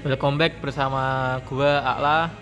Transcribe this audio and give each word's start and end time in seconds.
Welcome 0.00 0.40
back 0.40 0.64
bersama 0.64 1.36
gua 1.44 1.84
Akla. 1.84 2.32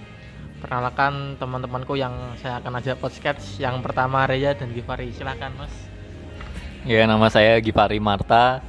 Perkenalkan 0.62 1.34
teman-temanku 1.42 1.98
yang 1.98 2.14
saya 2.38 2.62
akan 2.62 2.78
ajak 2.78 3.02
podcast. 3.02 3.58
Yang 3.58 3.82
pertama 3.82 4.30
Reya 4.30 4.54
dan 4.54 4.70
Givari. 4.70 5.10
Silakan, 5.10 5.58
Mas. 5.58 5.74
Ya, 6.86 7.02
nama 7.02 7.26
saya 7.26 7.58
Givari 7.58 7.98
Marta. 7.98 8.62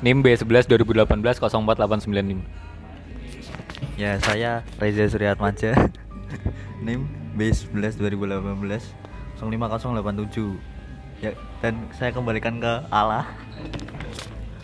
NIM 0.00 0.24
B11 0.24 0.64
2018 0.64 1.44
04895. 1.44 4.00
Ya, 4.00 4.16
saya 4.24 4.64
Reza 4.80 5.12
Suryatmaja. 5.12 5.92
NIM 6.88 7.04
B11 7.36 8.00
2018 8.00 9.44
05087. 9.44 11.20
Ya, 11.20 11.36
dan 11.60 11.84
saya 11.92 12.16
kembalikan 12.16 12.64
ke 12.64 12.80
Allah. 12.88 13.28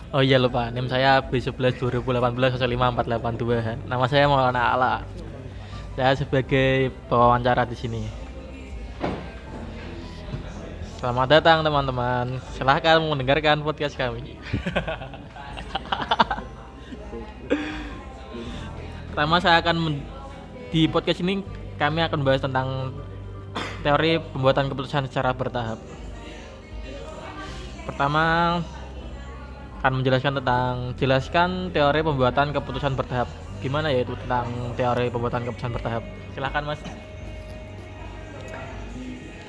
Oh 0.08 0.24
iya 0.24 0.40
lupa, 0.40 0.72
NIM 0.72 0.88
saya 0.88 1.20
B11 1.20 1.84
2018 1.84 2.56
05482. 2.56 3.84
Nama 3.84 4.04
saya 4.08 4.24
Maulana 4.24 4.72
Ala. 4.72 5.04
Saya 5.92 6.16
sebagai 6.16 6.88
pewawancara 7.12 7.68
di 7.68 7.76
sini. 7.76 8.08
Selamat 10.96 11.28
datang 11.28 11.60
teman-teman. 11.60 12.40
Silahkan 12.56 13.04
mendengarkan 13.04 13.60
podcast 13.60 14.00
kami. 14.00 14.40
Pertama 19.12 19.44
saya 19.44 19.60
akan 19.60 20.00
di 20.72 20.88
podcast 20.88 21.20
ini 21.20 21.44
kami 21.76 22.00
akan 22.00 22.24
bahas 22.24 22.40
tentang 22.40 22.96
teori 23.84 24.24
pembuatan 24.32 24.72
keputusan 24.72 25.04
secara 25.04 25.36
bertahap. 25.36 25.76
Pertama 27.84 28.24
akan 29.78 30.02
menjelaskan 30.02 30.42
tentang 30.42 30.74
jelaskan 30.98 31.70
teori 31.70 32.02
pembuatan 32.02 32.50
keputusan 32.50 32.98
bertahap. 32.98 33.30
Gimana 33.62 33.94
ya 33.94 34.02
itu 34.02 34.18
tentang 34.26 34.50
teori 34.74 35.06
pembuatan 35.06 35.46
keputusan 35.46 35.70
bertahap? 35.70 36.02
Silahkan 36.34 36.62
Mas. 36.66 36.80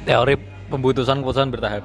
Teori 0.05 0.35
pembutusan 0.69 1.25
keputusan 1.25 1.49
bertahap. 1.49 1.83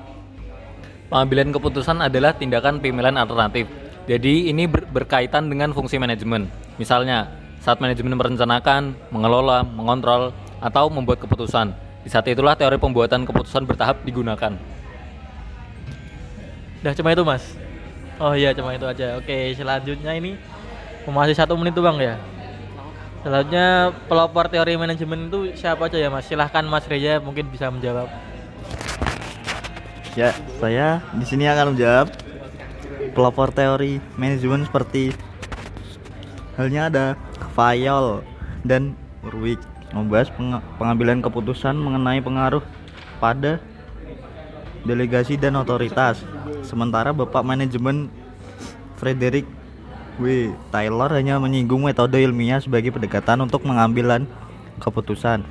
Pengambilan 1.09 1.57
keputusan 1.57 1.97
adalah 2.05 2.37
tindakan 2.37 2.85
pemilihan 2.85 3.17
alternatif. 3.17 3.65
Jadi 4.05 4.53
ini 4.53 4.69
ber- 4.69 4.89
berkaitan 4.93 5.49
dengan 5.49 5.73
fungsi 5.73 5.97
manajemen. 5.97 6.49
Misalnya, 6.77 7.33
saat 7.65 7.81
manajemen 7.81 8.13
merencanakan, 8.13 8.93
mengelola, 9.09 9.65
mengontrol, 9.65 10.37
atau 10.61 10.93
membuat 10.93 11.21
keputusan. 11.25 11.73
Di 12.05 12.13
saat 12.13 12.29
itulah 12.29 12.53
teori 12.53 12.77
pembuatan 12.77 13.25
keputusan 13.25 13.65
bertahap 13.65 14.05
digunakan. 14.05 14.53
Udah 16.85 16.93
cuma 16.93 17.17
itu 17.17 17.25
Mas. 17.25 17.64
Oh 18.23 18.33
iya 18.35 18.55
cuma 18.55 18.75
itu 18.75 18.87
aja. 18.87 19.19
Oke 19.19 19.55
selanjutnya 19.59 20.15
ini 20.15 20.39
masih 21.05 21.37
satu 21.37 21.59
menit 21.59 21.75
tuh 21.75 21.85
bang 21.85 21.99
ya. 22.01 22.15
Selanjutnya 23.25 23.93
pelopor 24.05 24.53
teori 24.53 24.77
manajemen 24.77 25.33
itu 25.33 25.57
siapa 25.57 25.89
aja 25.89 25.97
ya 25.97 26.13
Mas? 26.13 26.29
Silahkan 26.29 26.65
Mas 26.69 26.85
Reza 26.85 27.19
mungkin 27.25 27.49
bisa 27.49 27.73
menjawab. 27.73 28.13
Ya, 30.15 30.31
saya 30.63 31.03
di 31.17 31.27
sini 31.27 31.49
akan 31.51 31.75
menjawab 31.75 32.13
pelopor 33.19 33.51
teori 33.51 33.99
manajemen 34.15 34.63
seperti 34.63 35.11
halnya 36.55 36.87
ada 36.87 37.07
Fayol 37.59 38.23
dan 38.63 38.95
Urwig 39.27 39.59
membahas 39.91 40.31
peng- 40.31 40.63
pengambilan 40.79 41.19
keputusan 41.19 41.75
mengenai 41.75 42.23
pengaruh 42.23 42.63
pada 43.19 43.59
delegasi 44.85 45.41
dan 45.41 45.57
otoritas. 45.57 46.21
Sementara 46.65 47.11
Bapak 47.13 47.45
Manajemen 47.45 48.13
Frederick 49.01 49.49
W. 50.21 50.55
Taylor 50.71 51.11
hanya 51.11 51.43
menyinggung 51.43 51.83
metode 51.83 52.23
ilmiah 52.23 52.63
sebagai 52.63 52.95
pendekatan 52.95 53.43
untuk 53.43 53.67
mengambilan 53.67 54.29
keputusan. 54.79 55.43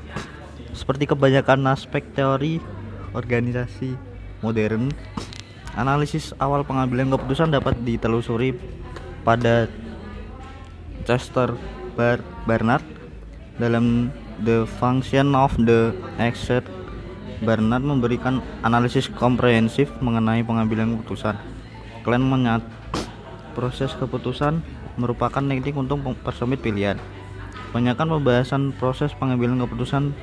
Seperti 0.72 1.06
kebanyakan 1.06 1.68
aspek 1.70 2.02
teori 2.16 2.64
organisasi 3.14 3.94
modern, 4.42 4.90
analisis 5.78 6.32
awal 6.42 6.66
pengambilan 6.66 7.12
keputusan 7.14 7.54
dapat 7.54 7.78
ditelusuri 7.84 8.58
pada 9.22 9.70
Chester 11.04 11.54
Bar 11.94 12.24
Barnard 12.48 12.84
dalam 13.62 14.10
The 14.42 14.66
Function 14.82 15.38
of 15.38 15.54
the 15.62 15.94
Exert 16.18 16.66
Barnard 17.44 17.84
memberikan 17.84 18.40
analisis 18.64 19.12
komprehensif 19.12 19.92
mengenai 20.00 20.42
pengambilan 20.42 20.96
keputusan. 20.98 21.36
Kalian 22.08 22.24
menyat 22.24 22.64
proses 23.54 23.92
keputusan 24.00 24.64
merupakan 24.96 25.44
teknik 25.44 25.76
untuk 25.76 26.00
mempersempit 26.02 26.64
pilihan. 26.64 26.98
Kebanyakan 27.70 28.18
pembahasan 28.18 28.62
proses 28.74 29.12
pengambilan 29.14 29.60
keputusan 29.62 30.16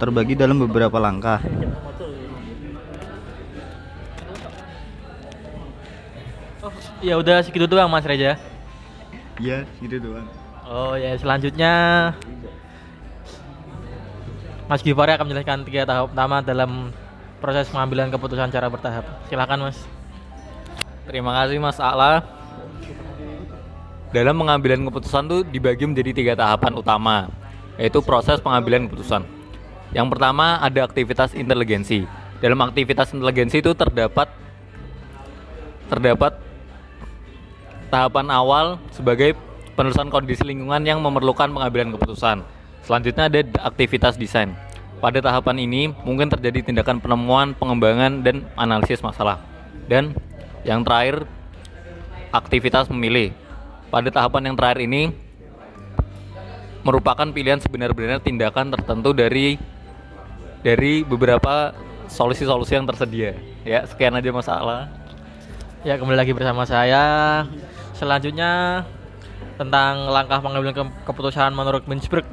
terbagi 0.00 0.34
dalam 0.34 0.58
beberapa 0.58 0.96
langkah. 0.96 1.38
Ya 7.04 7.20
udah 7.20 7.44
segitu 7.44 7.68
doang 7.68 7.92
Mas 7.92 8.08
Reza. 8.08 8.40
Iya, 9.36 9.68
gitu 9.84 10.00
doang. 10.00 10.26
Oh 10.66 10.98
ya 10.98 11.14
selanjutnya 11.14 11.72
Mas 14.66 14.82
Givari 14.82 15.14
akan 15.14 15.30
menjelaskan 15.30 15.62
tiga 15.62 15.86
tahap 15.86 16.10
pertama 16.10 16.42
dalam 16.42 16.90
proses 17.38 17.70
pengambilan 17.70 18.10
keputusan 18.10 18.50
secara 18.50 18.66
bertahap. 18.66 19.04
Silakan 19.30 19.70
Mas. 19.70 19.78
Terima 21.06 21.30
kasih 21.38 21.62
Mas 21.62 21.78
Akla. 21.78 22.26
Dalam 24.10 24.34
pengambilan 24.34 24.82
keputusan 24.90 25.22
tuh 25.30 25.40
dibagi 25.46 25.86
menjadi 25.86 26.10
tiga 26.10 26.32
tahapan 26.34 26.74
utama, 26.74 27.30
yaitu 27.78 28.02
proses 28.02 28.42
pengambilan 28.42 28.90
keputusan. 28.90 29.22
Yang 29.94 30.06
pertama 30.10 30.58
ada 30.58 30.82
aktivitas 30.82 31.30
inteligensi. 31.38 32.02
Dalam 32.42 32.58
aktivitas 32.66 33.14
inteligensi 33.14 33.62
itu 33.62 33.70
terdapat 33.70 34.26
terdapat 35.86 36.42
tahapan 37.86 38.26
awal 38.34 38.82
sebagai 38.90 39.38
penelusuran 39.78 40.10
kondisi 40.10 40.42
lingkungan 40.42 40.82
yang 40.82 40.98
memerlukan 40.98 41.46
pengambilan 41.54 41.94
keputusan. 41.94 42.42
Selanjutnya 42.82 43.26
ada 43.26 43.40
aktivitas 43.66 44.14
desain. 44.14 44.65
Pada 44.96 45.20
tahapan 45.20 45.60
ini 45.60 45.92
mungkin 46.02 46.32
terjadi 46.32 46.72
tindakan 46.72 47.04
penemuan, 47.04 47.52
pengembangan, 47.52 48.24
dan 48.24 48.48
analisis 48.56 49.04
masalah. 49.04 49.38
Dan 49.86 50.16
yang 50.64 50.80
terakhir 50.82 51.28
aktivitas 52.32 52.88
memilih. 52.88 53.30
Pada 53.92 54.08
tahapan 54.08 54.50
yang 54.50 54.56
terakhir 54.56 54.88
ini 54.88 55.12
merupakan 56.82 57.26
pilihan 57.28 57.60
sebenar-benarnya 57.60 58.22
tindakan 58.22 58.72
tertentu 58.72 59.12
dari 59.12 59.60
dari 60.64 61.04
beberapa 61.06 61.76
solusi-solusi 62.10 62.74
yang 62.74 62.86
tersedia. 62.88 63.36
Ya, 63.62 63.84
sekian 63.86 64.16
aja 64.16 64.30
masalah. 64.32 64.90
Ya 65.86 66.00
kembali 66.00 66.18
lagi 66.18 66.32
bersama 66.34 66.66
saya. 66.66 67.44
Selanjutnya 67.94 68.82
tentang 69.60 70.10
langkah 70.10 70.42
pengambilan 70.42 70.74
ke- 70.74 70.96
keputusan 71.06 71.54
menurut 71.54 71.86
Mintzberg 71.86 72.26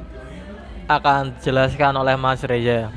akan 0.84 1.40
dijelaskan 1.40 1.92
oleh 1.96 2.16
Mas 2.16 2.44
Reza. 2.44 2.92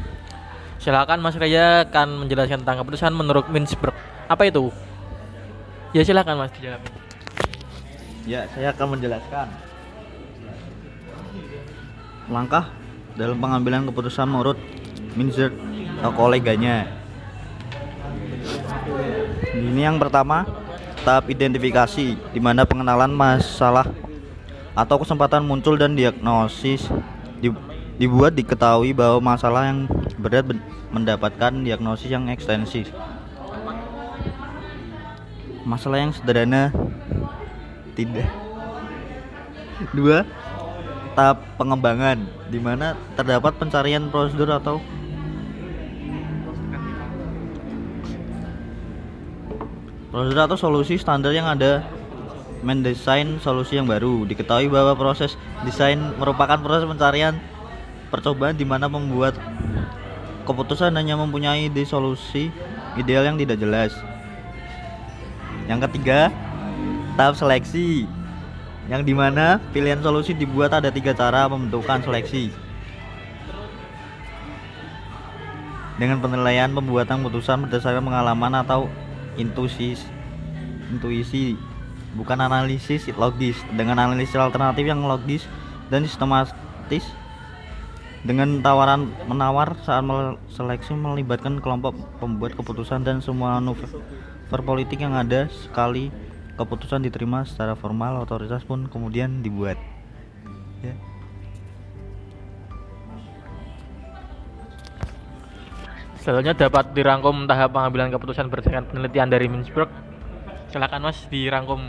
Silakan 0.78 1.24
Mas 1.24 1.36
Reza 1.40 1.88
akan 1.88 2.28
menjelaskan 2.28 2.64
tentang 2.64 2.84
keputusan 2.84 3.12
menurut 3.16 3.48
Mintzberg. 3.48 3.96
Apa 4.28 4.48
itu? 4.48 4.70
Ya 5.96 6.04
silakan 6.04 6.44
Mas 6.44 6.52
dijawab. 6.56 6.84
Ya, 8.28 8.44
saya 8.52 8.76
akan 8.76 9.00
menjelaskan. 9.00 9.48
Langkah 12.28 12.68
dalam 13.16 13.40
pengambilan 13.40 13.88
keputusan 13.88 14.28
menurut 14.28 14.60
Minzer 15.16 15.56
atau 16.04 16.12
koleganya. 16.12 16.92
Ini 19.56 19.88
yang 19.88 19.98
pertama, 19.98 20.44
tahap 21.08 21.32
identifikasi 21.32 22.20
di 22.20 22.40
mana 22.44 22.68
pengenalan 22.68 23.16
masalah 23.16 23.88
atau 24.78 25.02
kesempatan 25.02 25.42
muncul 25.42 25.80
dan 25.80 25.96
diagnosis 25.96 26.86
di- 26.86 27.17
dibuat 27.98 28.38
diketahui 28.38 28.94
bahwa 28.94 29.34
masalah 29.34 29.74
yang 29.74 29.90
berat 30.22 30.46
mendapatkan 30.94 31.52
diagnosis 31.66 32.14
yang 32.14 32.30
ekstensif. 32.30 32.94
Masalah 35.66 36.06
yang 36.06 36.14
sederhana 36.14 36.72
tidak. 37.98 38.30
Dua, 39.94 40.26
tahap 41.18 41.42
pengembangan 41.58 42.22
di 42.54 42.62
mana 42.62 42.94
terdapat 43.18 43.58
pencarian 43.58 44.10
prosedur 44.14 44.54
atau 44.54 44.78
prosedur 50.14 50.42
atau 50.46 50.58
solusi 50.58 50.98
standar 51.02 51.34
yang 51.34 51.50
ada 51.50 51.82
mendesain 52.62 53.42
solusi 53.42 53.78
yang 53.78 53.90
baru. 53.90 54.26
Diketahui 54.26 54.70
bahwa 54.70 54.94
proses 54.98 55.38
desain 55.66 55.98
merupakan 56.18 56.58
proses 56.58 56.90
pencarian 56.90 57.38
percobaan 58.08 58.56
di 58.56 58.64
mana 58.64 58.88
membuat 58.88 59.36
keputusan 60.48 60.96
hanya 60.96 61.20
mempunyai 61.20 61.68
ide 61.68 61.84
ideal 62.98 63.24
yang 63.28 63.38
tidak 63.38 63.58
jelas. 63.60 63.92
Yang 65.68 65.92
ketiga, 65.92 66.32
tahap 67.20 67.36
seleksi 67.36 68.08
yang 68.88 69.04
di 69.04 69.12
mana 69.12 69.60
pilihan 69.76 70.00
solusi 70.00 70.32
dibuat 70.32 70.72
ada 70.72 70.88
tiga 70.88 71.12
cara 71.12 71.52
pembentukan 71.52 72.00
seleksi 72.08 72.56
dengan 76.00 76.24
penilaian 76.24 76.72
pembuatan 76.72 77.20
putusan 77.26 77.68
berdasarkan 77.68 78.06
pengalaman 78.06 78.64
atau 78.64 78.88
intuisi 79.36 80.00
intuisi 80.88 81.60
bukan 82.16 82.40
analisis 82.40 83.12
logis 83.20 83.60
dengan 83.76 84.00
analisis 84.00 84.40
alternatif 84.40 84.88
yang 84.88 85.04
logis 85.04 85.44
dan 85.92 86.08
sistematis 86.08 87.04
dengan 88.28 88.60
tawaran 88.60 89.08
menawar 89.32 89.80
saat 89.88 90.04
seleksi 90.52 90.92
melibatkan 91.00 91.64
kelompok 91.64 91.96
pembuat 92.20 92.60
keputusan 92.60 93.08
dan 93.08 93.24
semua 93.24 93.64
manuver 93.64 93.88
politik 94.68 95.00
yang 95.00 95.16
ada 95.16 95.48
sekali 95.48 96.12
keputusan 96.60 97.08
diterima 97.08 97.48
secara 97.48 97.80
formal 97.80 98.20
otoritas 98.20 98.68
pun 98.68 98.92
kemudian 98.92 99.40
dibuat 99.40 99.80
ya. 100.84 100.92
Selanjutnya 106.20 106.68
dapat 106.68 106.92
dirangkum 106.92 107.48
tahap 107.48 107.72
pengambilan 107.72 108.12
keputusan 108.12 108.52
berdasarkan 108.52 108.92
penelitian 108.92 109.32
dari 109.32 109.48
Mintzberg. 109.48 109.88
Silakan 110.68 111.08
Mas 111.08 111.24
dirangkum. 111.32 111.88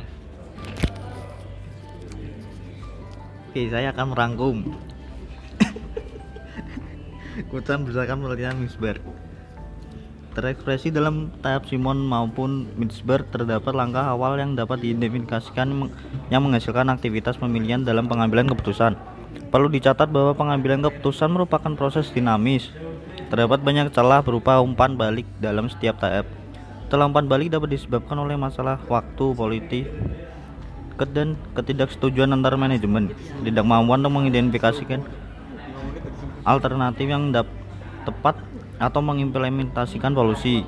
Oke, 3.51 3.67
saya 3.67 3.91
akan 3.91 4.15
merangkum. 4.15 4.57
Keputusan 7.39 7.87
berdasarkan 7.87 8.19
penelitian 8.19 8.59
Mintzberg. 8.59 8.99
Terekspresi 10.35 10.91
dalam 10.91 11.31
tahap 11.39 11.71
Simon 11.71 12.03
maupun 12.03 12.67
Mintzberg 12.75 13.31
terdapat 13.31 13.79
langkah 13.79 14.03
awal 14.11 14.43
yang 14.43 14.59
dapat 14.59 14.83
diidentifikasikan 14.83 15.71
yang 16.35 16.43
menghasilkan 16.43 16.91
aktivitas 16.91 17.39
pemilihan 17.39 17.87
dalam 17.87 18.11
pengambilan 18.11 18.51
keputusan. 18.51 18.99
Perlu 19.55 19.71
dicatat 19.71 20.11
bahwa 20.11 20.35
pengambilan 20.35 20.83
keputusan 20.83 21.31
merupakan 21.31 21.71
proses 21.79 22.11
dinamis. 22.11 22.75
Terdapat 23.31 23.63
banyak 23.63 23.95
celah 23.95 24.19
berupa 24.19 24.59
umpan 24.59 24.99
balik 24.99 25.31
dalam 25.39 25.71
setiap 25.71 26.03
tahap. 26.03 26.27
Celah 26.91 27.07
umpan 27.07 27.31
balik 27.31 27.55
dapat 27.55 27.71
disebabkan 27.71 28.19
oleh 28.19 28.35
masalah 28.35 28.83
waktu 28.91 29.25
politik, 29.39 29.87
dan 31.15 31.39
ketidaksetujuan 31.55 32.35
antar 32.35 32.59
manajemen 32.59 33.15
tidak 33.47 33.63
kemampuan 33.63 34.03
untuk 34.03 34.19
mengidentifikasikan 34.19 35.07
alternatif 36.49 37.05
yang 37.05 37.29
tepat 38.09 38.41
atau 38.81 39.05
mengimplementasikan 39.05 40.17
solusi 40.17 40.65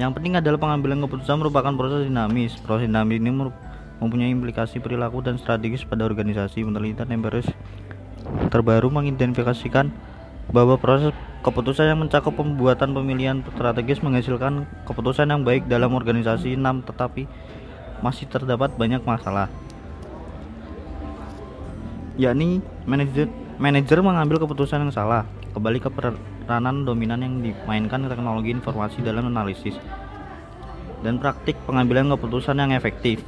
yang 0.00 0.16
penting 0.16 0.40
adalah 0.40 0.56
pengambilan 0.56 1.04
keputusan 1.04 1.36
merupakan 1.36 1.72
proses 1.76 2.08
dinamis. 2.08 2.56
Proses 2.64 2.88
dinamis 2.88 3.20
ini 3.20 3.28
mempunyai 4.00 4.32
implikasi 4.32 4.80
perilaku 4.80 5.20
dan 5.20 5.36
strategis 5.36 5.84
pada 5.84 6.08
organisasi 6.08 6.64
penelitian 6.64 7.12
empiris 7.12 7.48
terbaru 8.48 8.88
mengidentifikasikan 8.88 9.92
bahwa 10.48 10.80
proses 10.80 11.12
keputusan 11.44 11.92
yang 11.92 12.00
mencakup 12.00 12.32
pembuatan 12.32 12.96
pemilihan 12.96 13.44
strategis 13.52 14.00
menghasilkan 14.00 14.64
keputusan 14.88 15.28
yang 15.28 15.44
baik 15.44 15.68
dalam 15.68 15.92
organisasi. 15.92 16.56
6 16.56 16.88
tetapi 16.88 17.28
masih 18.00 18.24
terdapat 18.32 18.72
banyak 18.72 19.04
masalah. 19.04 19.52
Yakni 22.16 22.64
manajer 22.88 23.28
manajer 23.60 23.98
mengambil 24.00 24.40
keputusan 24.40 24.88
yang 24.88 24.92
salah. 24.94 25.28
Kembali 25.52 25.78
ke 25.84 25.92
peranan 25.92 26.88
dominan 26.88 27.20
yang 27.20 27.34
dimainkan 27.44 28.08
teknologi 28.08 28.56
informasi 28.56 29.04
dalam 29.04 29.28
analisis 29.28 29.76
dan 31.04 31.20
praktik 31.20 31.58
pengambilan 31.68 32.08
keputusan 32.16 32.56
yang 32.56 32.72
efektif. 32.72 33.20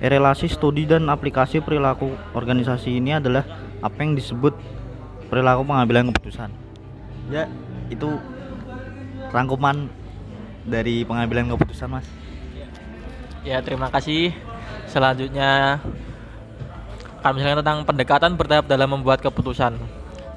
Relasi 0.00 0.48
studi 0.48 0.88
dan 0.88 1.08
aplikasi 1.12 1.60
perilaku 1.60 2.12
organisasi 2.32 3.00
ini 3.00 3.16
adalah 3.16 3.44
apa 3.80 4.00
yang 4.00 4.16
disebut 4.16 4.56
perilaku 5.28 5.64
pengambilan 5.64 6.12
keputusan. 6.12 6.48
Ya 7.28 7.48
itu 7.92 8.20
rangkuman 9.32 9.88
dari 10.64 11.04
pengambilan 11.04 11.52
keputusan 11.52 11.88
mas. 11.88 12.06
Ya, 13.40 13.64
terima 13.64 13.88
kasih. 13.88 14.36
Selanjutnya 14.84 15.80
akan 17.20 17.36
menjelaskan 17.36 17.60
tentang 17.60 17.78
pendekatan 17.84 18.32
bertahap 18.40 18.64
dalam 18.64 18.88
membuat 18.96 19.20
keputusan. 19.20 19.76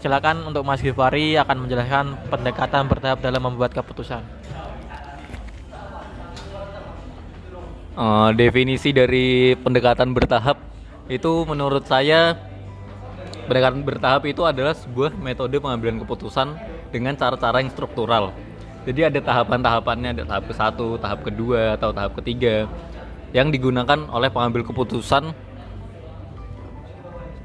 Silakan 0.04 0.44
untuk 0.44 0.68
Mas 0.68 0.84
Gifari 0.84 1.40
akan 1.40 1.64
menjelaskan 1.64 2.28
pendekatan 2.28 2.92
bertahap 2.92 3.24
dalam 3.24 3.40
membuat 3.40 3.72
keputusan. 3.72 4.20
Eh, 7.94 8.30
definisi 8.36 8.92
dari 8.92 9.56
pendekatan 9.56 10.12
bertahap 10.12 10.60
itu 11.08 11.48
menurut 11.48 11.88
saya 11.88 12.36
pendekatan 13.48 13.88
bertahap 13.88 14.28
itu 14.28 14.44
adalah 14.44 14.76
sebuah 14.76 15.16
metode 15.16 15.56
pengambilan 15.64 16.04
keputusan 16.04 16.52
dengan 16.92 17.16
cara-cara 17.16 17.64
yang 17.64 17.72
struktural. 17.72 18.36
Jadi 18.84 19.08
ada 19.08 19.20
tahapan-tahapannya, 19.24 20.20
ada 20.20 20.24
tahap 20.28 20.52
ke 20.52 20.54
satu, 20.60 21.00
tahap 21.00 21.24
kedua, 21.24 21.80
atau 21.80 21.96
tahap 21.96 22.20
ketiga 22.20 22.68
yang 23.32 23.48
digunakan 23.48 24.04
oleh 24.12 24.28
pengambil 24.28 24.68
keputusan 24.68 25.32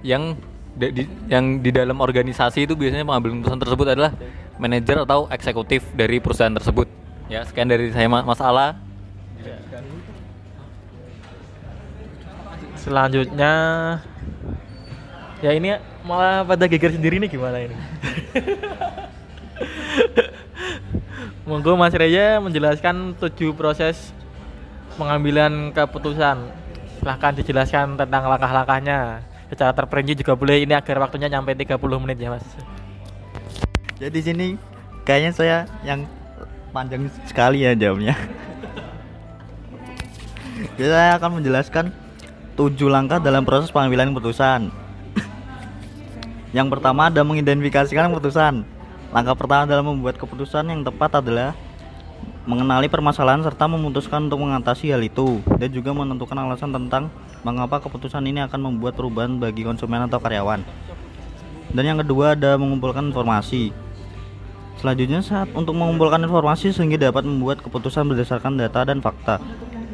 yang 0.09 0.41
di, 0.73 1.05
yang 1.29 1.61
di 1.61 1.69
dalam 1.69 2.01
organisasi 2.01 2.65
itu 2.65 2.73
biasanya 2.73 3.05
pengambil 3.05 3.37
keputusan 3.37 3.61
tersebut 3.61 3.87
adalah 3.93 4.13
manajer 4.57 5.05
atau 5.05 5.29
eksekutif 5.29 5.85
dari 5.93 6.17
perusahaan 6.17 6.55
tersebut. 6.57 6.89
Ya, 7.29 7.45
sekian 7.45 7.69
dari 7.69 7.93
saya 7.93 8.09
Mas 8.09 8.41
Ala. 8.41 8.81
Selanjutnya 12.79 13.53
ya 15.45 15.53
ini 15.53 15.77
malah 16.09 16.41
pada 16.49 16.65
geger 16.65 16.97
sendiri 16.97 17.21
nih 17.21 17.29
gimana 17.29 17.69
ini? 17.69 17.77
Monggo 21.49 21.77
Mas 21.77 21.93
Reja 21.93 22.41
menjelaskan 22.41 23.13
tujuh 23.21 23.53
proses 23.53 24.17
pengambilan 24.97 25.75
keputusan. 25.77 26.49
Silahkan 26.97 27.33
dijelaskan 27.37 27.97
tentang 28.01 28.25
langkah-langkahnya. 28.25 29.21
Secara 29.49 29.73
terperinci 29.73 30.21
juga 30.21 30.37
boleh 30.37 30.65
ini 30.65 30.77
agar 30.77 31.01
waktunya 31.01 31.33
nyampe 31.33 31.57
30 31.57 31.81
menit 32.05 32.21
ya 32.21 32.29
Mas. 32.33 32.45
jadi 33.99 34.15
di 34.15 34.23
sini 34.23 34.47
kayaknya 35.03 35.33
saya 35.35 35.57
yang 35.83 36.07
panjang 36.71 37.09
sekali 37.27 37.65
ya 37.65 37.75
jawabnya. 37.75 38.15
Jadi 40.79 40.91
saya 40.91 41.19
akan 41.19 41.43
menjelaskan 41.43 41.91
tujuh 42.55 42.91
langkah 42.91 43.19
dalam 43.19 43.43
proses 43.43 43.71
pengambilan 43.71 44.15
keputusan. 44.15 44.71
Yang 46.51 46.69
pertama 46.73 47.07
ada 47.11 47.23
mengidentifikasikan 47.23 48.11
keputusan. 48.15 48.63
Langkah 49.15 49.35
pertama 49.37 49.65
dalam 49.65 49.87
membuat 49.87 50.21
keputusan 50.21 50.69
yang 50.69 50.81
tepat 50.85 51.21
adalah 51.21 51.55
mengenali 52.49 52.89
permasalahan 52.89 53.45
serta 53.45 53.69
memutuskan 53.69 54.33
untuk 54.33 54.41
mengatasi 54.41 54.89
hal 54.89 55.05
itu 55.05 55.45
dan 55.61 55.69
juga 55.69 55.93
menentukan 55.93 56.49
alasan 56.49 56.73
tentang 56.73 57.13
mengapa 57.45 57.85
keputusan 57.85 58.25
ini 58.25 58.41
akan 58.49 58.73
membuat 58.73 58.97
perubahan 58.97 59.37
bagi 59.37 59.69
konsumen 59.69 60.09
atau 60.09 60.17
karyawan 60.17 60.65
dan 61.77 61.85
yang 61.85 62.01
kedua 62.01 62.33
ada 62.33 62.57
mengumpulkan 62.57 63.13
informasi 63.13 63.77
Selanjutnya 64.79 65.19
saat 65.27 65.51
untuk 65.59 65.75
mengumpulkan 65.75 66.23
informasi 66.23 66.71
sehingga 66.71 67.11
dapat 67.11 67.27
membuat 67.27 67.59
keputusan 67.67 68.07
berdasarkan 68.15 68.55
data 68.63 68.87
dan 68.87 69.03
fakta. 69.03 69.43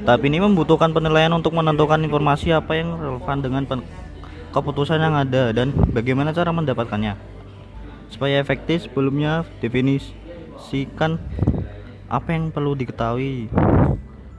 Tapi 0.05 0.29
ini 0.29 0.45
membutuhkan 0.45 0.93
penilaian 0.93 1.33
untuk 1.33 1.57
menentukan 1.57 1.97
informasi 2.05 2.53
apa 2.53 2.77
yang 2.77 2.93
relevan 3.01 3.41
dengan 3.41 3.65
keputusan 4.53 5.01
yang 5.01 5.17
ada 5.17 5.57
dan 5.57 5.73
bagaimana 5.73 6.37
cara 6.37 6.53
mendapatkannya. 6.53 7.17
Supaya 8.13 8.37
efektif 8.37 8.85
sebelumnya 8.85 9.49
definisikan 9.65 11.17
apa 12.15 12.31
yang 12.31 12.55
perlu 12.55 12.79
diketahui 12.79 13.51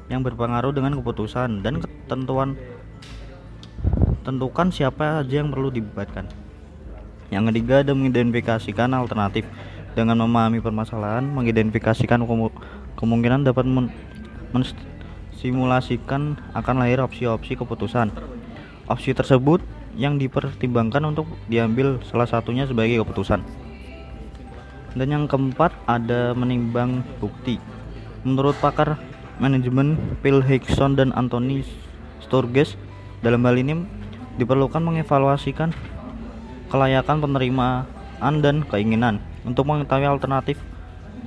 yang 0.07 0.23
berpengaruh 0.23 0.71
dengan 0.71 0.95
keputusan 0.95 1.59
dan 1.59 1.83
ketentuan 1.83 2.55
tentukan 4.23 4.71
siapa 4.71 5.19
saja 5.19 5.43
yang 5.43 5.51
perlu 5.51 5.67
dibuatkan. 5.67 6.31
Yang 7.35 7.43
ketiga 7.51 7.83
ada 7.83 7.91
mengidentifikasikan 7.91 8.95
alternatif 8.95 9.43
dengan 9.91 10.23
memahami 10.23 10.63
permasalahan, 10.63 11.27
mengidentifikasikan 11.27 12.23
kemu- 12.23 12.55
kemungkinan 12.95 13.43
dapat 13.43 13.67
men- 13.67 13.91
mensimulasikan 14.55 16.39
akan 16.55 16.75
lahir 16.79 17.03
opsi-opsi 17.03 17.59
keputusan. 17.59 18.07
Opsi 18.87 19.11
tersebut 19.11 19.59
yang 19.99 20.15
dipertimbangkan 20.15 21.03
untuk 21.11 21.27
diambil 21.51 21.99
salah 22.07 22.29
satunya 22.29 22.63
sebagai 22.63 23.03
keputusan. 23.03 23.64
Dan 24.95 25.11
yang 25.11 25.25
keempat 25.27 25.75
ada 25.85 26.31
menimbang 26.31 27.03
bukti. 27.19 27.59
Menurut 28.23 28.55
pakar 28.63 28.95
manajemen 29.43 29.99
Phil 30.23 30.39
Hickson 30.39 30.95
dan 30.95 31.11
Anthony 31.11 31.67
Sturges, 32.23 32.79
dalam 33.19 33.43
hal 33.43 33.59
ini 33.59 33.83
diperlukan 34.39 34.79
mengevaluasikan 34.79 35.75
kelayakan 36.71 37.21
penerimaan 37.21 38.35
dan 38.39 38.63
keinginan 38.65 39.19
untuk 39.43 39.67
mengetahui 39.67 40.07
alternatif 40.07 40.57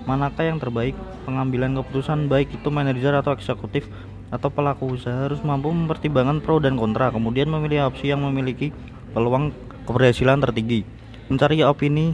manakah 0.05 0.49
yang 0.49 0.57
terbaik 0.57 0.97
pengambilan 1.29 1.77
keputusan 1.77 2.33
baik 2.33 2.49
itu 2.57 2.69
manajer 2.73 3.13
atau 3.13 3.37
eksekutif 3.37 3.85
atau 4.29 4.49
pelaku 4.53 4.97
usaha 4.97 5.29
harus 5.29 5.41
mampu 5.41 5.73
mempertimbangkan 5.73 6.45
pro 6.45 6.61
dan 6.61 6.77
kontra, 6.77 7.09
kemudian 7.09 7.49
memilih 7.49 7.89
opsi 7.89 8.13
yang 8.13 8.21
memiliki 8.25 8.73
peluang 9.17 9.53
keberhasilan 9.89 10.41
tertinggi. 10.45 10.85
Mencari 11.29 11.61
opini 11.65 12.13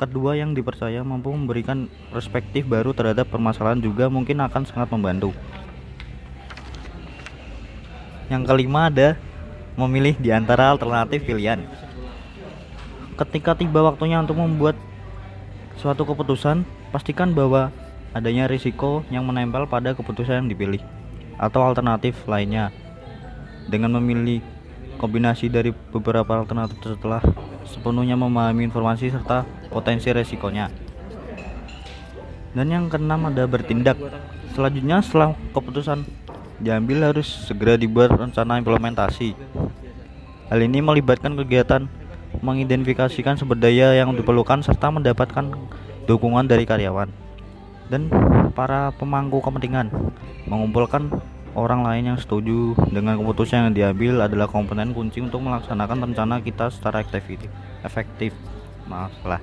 kedua 0.00 0.38
yang 0.38 0.56
dipercaya 0.56 1.00
mampu 1.04 1.32
memberikan 1.32 1.90
perspektif 2.12 2.68
baru 2.68 2.92
terhadap 2.96 3.28
permasalahan 3.28 3.80
juga 3.80 4.08
mungkin 4.08 4.40
akan 4.44 4.62
sangat 4.64 4.88
membantu. 4.92 5.32
Yang 8.32 8.42
kelima 8.48 8.88
ada 8.88 9.20
memilih 9.76 10.16
di 10.16 10.32
antara 10.32 10.72
alternatif 10.72 11.24
pilihan. 11.24 11.64
Ketika 13.16 13.52
tiba 13.52 13.84
waktunya 13.84 14.20
untuk 14.20 14.40
membuat 14.40 14.76
suatu 15.76 16.08
keputusan, 16.08 16.64
pastikan 16.92 17.36
bahwa 17.36 17.68
adanya 18.12 18.48
risiko 18.48 19.04
yang 19.08 19.24
menempel 19.24 19.68
pada 19.68 19.92
keputusan 19.96 20.44
yang 20.44 20.48
dipilih 20.48 20.80
atau 21.36 21.60
alternatif 21.64 22.16
lainnya. 22.28 22.72
Dengan 23.68 23.96
memilih 24.00 24.42
kombinasi 24.96 25.48
dari 25.48 25.70
beberapa 25.72 26.36
alternatif 26.36 26.80
setelah 26.82 27.22
sepenuhnya 27.64 28.18
memahami 28.18 28.66
informasi 28.66 29.12
serta 29.12 29.44
potensi 29.72 30.10
resikonya. 30.10 30.68
Dan 32.52 32.68
yang 32.68 32.84
keenam 32.92 33.32
ada 33.32 33.48
bertindak. 33.48 33.96
Selanjutnya 34.52 35.00
setelah 35.00 35.32
keputusan 35.56 36.04
diambil 36.60 37.12
harus 37.12 37.26
segera 37.48 37.80
dibuat 37.80 38.12
rencana 38.12 38.60
implementasi. 38.60 39.32
Hal 40.52 40.60
ini 40.60 40.84
melibatkan 40.84 41.32
kegiatan 41.32 41.88
mengidentifikasikan 42.40 43.36
sumber 43.36 43.56
daya 43.56 43.92
yang 43.96 44.12
diperlukan 44.12 44.64
serta 44.64 44.88
mendapatkan 44.92 45.52
dukungan 46.08 46.48
dari 46.48 46.64
karyawan 46.64 47.12
dan 47.92 48.08
para 48.56 48.88
pemangku 48.96 49.44
kepentingan 49.44 49.92
mengumpulkan 50.48 51.12
orang 51.52 51.84
lain 51.84 52.14
yang 52.14 52.18
setuju 52.18 52.72
dengan 52.88 53.20
keputusan 53.20 53.68
yang 53.68 53.74
diambil 53.76 54.24
adalah 54.24 54.48
komponen 54.48 54.96
kunci 54.96 55.20
untuk 55.20 55.44
melaksanakan 55.44 56.10
rencana 56.10 56.40
kita 56.40 56.72
secara 56.72 57.04
efektif. 57.04 57.48
Efektif, 57.84 58.32
maaflah. 58.88 59.40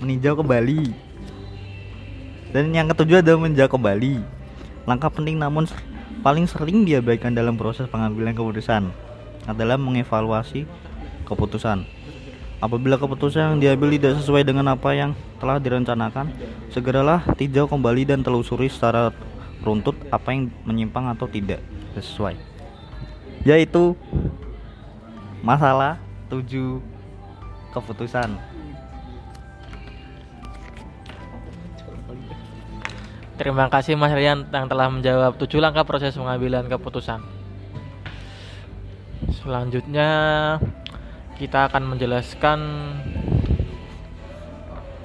Meninjau 0.00 0.38
kembali. 0.40 0.94
Dan 2.48 2.72
yang 2.72 2.88
ketujuh 2.88 3.20
adalah 3.20 3.44
meninjau 3.44 3.68
kembali. 3.68 4.24
Langkah 4.88 5.12
penting 5.12 5.36
namun 5.36 5.68
paling 6.24 6.48
sering 6.48 6.88
diabaikan 6.88 7.36
dalam 7.36 7.60
proses 7.60 7.84
pengambilan 7.92 8.32
keputusan 8.32 8.88
adalah 9.44 9.76
mengevaluasi 9.76 10.64
keputusan. 11.28 11.84
Apabila 12.58 12.98
keputusan 12.98 13.54
yang 13.54 13.58
diambil 13.62 13.94
tidak 13.94 14.18
sesuai 14.18 14.42
dengan 14.42 14.74
apa 14.74 14.90
yang 14.90 15.14
telah 15.38 15.62
direncanakan, 15.62 16.34
segeralah 16.74 17.22
tinjau 17.38 17.70
kembali 17.70 18.02
dan 18.02 18.20
telusuri 18.24 18.66
secara 18.66 19.14
runtut 19.68 19.96
apa 20.08 20.32
yang 20.32 20.48
menyimpang 20.64 21.12
atau 21.12 21.28
tidak 21.28 21.60
sesuai 21.92 22.40
yaitu 23.44 23.92
masalah 25.44 26.00
tujuh 26.32 26.80
keputusan 27.76 28.40
Terima 33.38 33.70
kasih 33.70 33.94
Mas 33.94 34.10
Rian 34.10 34.50
yang 34.50 34.66
telah 34.66 34.90
menjawab 34.90 35.38
tujuh 35.38 35.62
langkah 35.62 35.86
proses 35.86 36.18
pengambilan 36.18 36.66
keputusan. 36.66 37.22
Selanjutnya 39.30 40.10
kita 41.38 41.70
akan 41.70 41.94
menjelaskan 41.94 42.58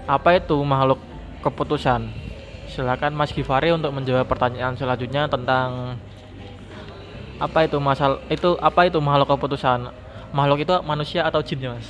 apa 0.10 0.30
itu 0.34 0.58
makhluk 0.66 0.98
keputusan. 1.46 2.23
Silakan 2.74 3.14
Mas 3.14 3.30
Gifari 3.30 3.70
untuk 3.70 3.94
menjawab 3.94 4.26
pertanyaan 4.26 4.74
selanjutnya 4.74 5.30
tentang 5.30 6.02
apa 7.38 7.70
itu 7.70 7.78
masal 7.78 8.18
itu 8.34 8.58
apa 8.58 8.90
itu 8.90 8.98
makhluk 8.98 9.38
keputusan? 9.38 9.94
Makhluk 10.34 10.66
itu 10.66 10.74
manusia 10.82 11.22
atau 11.22 11.46
jin 11.46 11.62
ya, 11.62 11.78
Mas? 11.78 11.86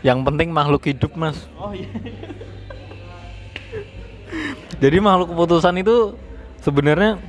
Yang 0.00 0.18
penting 0.24 0.48
makhluk 0.48 0.80
hidup, 0.88 1.12
Mas. 1.12 1.44
Oh 1.60 1.76
iya. 1.76 1.92
Jadi 4.82 4.96
makhluk 4.96 5.36
keputusan 5.36 5.76
itu 5.76 6.16
sebenarnya 6.64 7.20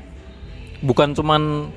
bukan 0.80 1.12
cuman 1.12 1.68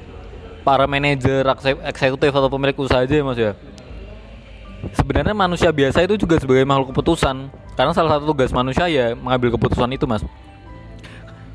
para 0.62 0.86
manajer 0.86 1.42
ekse- 1.42 1.82
eksekutif 1.82 2.30
atau 2.30 2.46
pemilik 2.46 2.78
usaha 2.78 3.02
aja 3.02 3.10
ya, 3.10 3.26
Mas 3.26 3.38
ya. 3.42 3.58
Sebenarnya 4.94 5.34
manusia 5.34 5.74
biasa 5.74 6.06
itu 6.06 6.14
juga 6.14 6.38
sebagai 6.38 6.62
makhluk 6.62 6.94
keputusan. 6.94 7.65
Karena 7.76 7.92
salah 7.92 8.16
satu 8.16 8.32
tugas 8.32 8.50
manusia 8.50 8.88
ya 8.88 9.12
mengambil 9.12 9.52
keputusan 9.54 9.92
itu, 9.92 10.08
Mas. 10.08 10.24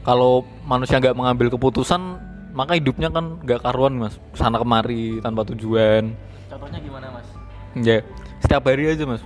Kalau 0.01 0.45
manusia 0.65 0.97
nggak 1.01 1.17
mengambil 1.17 1.49
keputusan, 1.49 2.01
maka 2.53 2.77
hidupnya 2.77 3.09
kan 3.09 3.41
nggak 3.41 3.65
karuan, 3.65 3.97
Mas. 3.97 4.21
Sana 4.37 4.61
kemari 4.61 5.17
tanpa 5.19 5.41
tujuan. 5.49 6.13
Contohnya 6.45 6.77
gimana, 6.77 7.09
Mas? 7.09 7.27
Ya, 7.71 8.03
setiap 8.43 8.67
hari 8.67 8.83
aja 8.91 9.07
mas. 9.07 9.23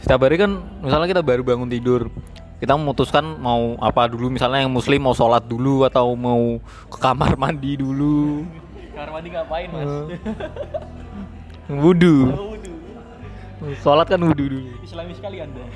Setiap 0.00 0.24
hari 0.24 0.40
kan, 0.40 0.56
misalnya 0.80 1.04
kita 1.04 1.20
baru 1.20 1.44
bangun 1.44 1.68
tidur, 1.68 2.08
kita 2.56 2.72
memutuskan 2.80 3.36
mau 3.36 3.76
apa 3.76 4.08
dulu. 4.08 4.32
Misalnya 4.32 4.64
yang 4.64 4.72
muslim 4.72 5.04
mau 5.04 5.12
sholat 5.12 5.44
dulu 5.44 5.84
atau 5.84 6.16
mau 6.16 6.56
ke 6.88 6.96
kamar 6.96 7.36
mandi 7.42 7.76
dulu, 7.76 8.48
Kamar 8.96 9.20
mandi 9.20 9.28
ngapain, 9.36 9.68
Mas? 9.68 9.92
wudhu. 11.68 12.32
Sholat 13.80 14.06
kan 14.10 14.20
wudhu 14.20 14.48
dulu. 14.48 14.60
Islami 14.84 15.12
sekali 15.16 15.40
Anda. 15.40 15.64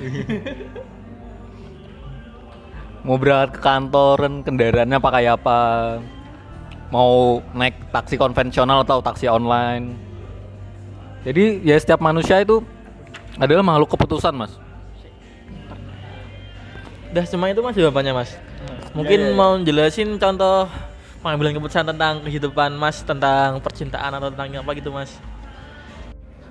Mau 3.07 3.15
berangkat 3.15 3.55
ke 3.55 3.61
kantor 3.63 4.15
kan 4.19 4.33
kendaraannya 4.43 4.99
pakai 4.99 5.25
apa? 5.31 5.59
Mau 6.91 7.39
naik 7.55 7.95
taksi 7.95 8.19
konvensional 8.19 8.83
atau 8.83 8.99
taksi 8.99 9.31
online? 9.31 9.95
Jadi 11.23 11.63
ya 11.63 11.79
setiap 11.79 12.03
manusia 12.03 12.43
itu 12.43 12.59
adalah 13.39 13.63
makhluk 13.63 13.95
keputusan 13.95 14.35
mas. 14.35 14.59
Udah 17.09 17.25
cuma 17.25 17.49
itu 17.49 17.61
Mas 17.65 17.73
jawabannya, 17.73 18.13
Mas. 18.13 18.31
Mungkin 18.93 19.17
iya, 19.17 19.29
iya. 19.33 19.37
mau 19.37 19.57
jelasin 19.57 20.21
contoh 20.21 20.69
pengambilan 21.25 21.57
keputusan 21.57 21.89
tentang 21.89 22.21
kehidupan 22.21 22.69
Mas, 22.77 23.01
tentang 23.01 23.57
percintaan 23.65 24.13
atau 24.13 24.29
tentang 24.29 24.61
apa 24.61 24.71
gitu, 24.77 24.93
Mas. 24.93 25.17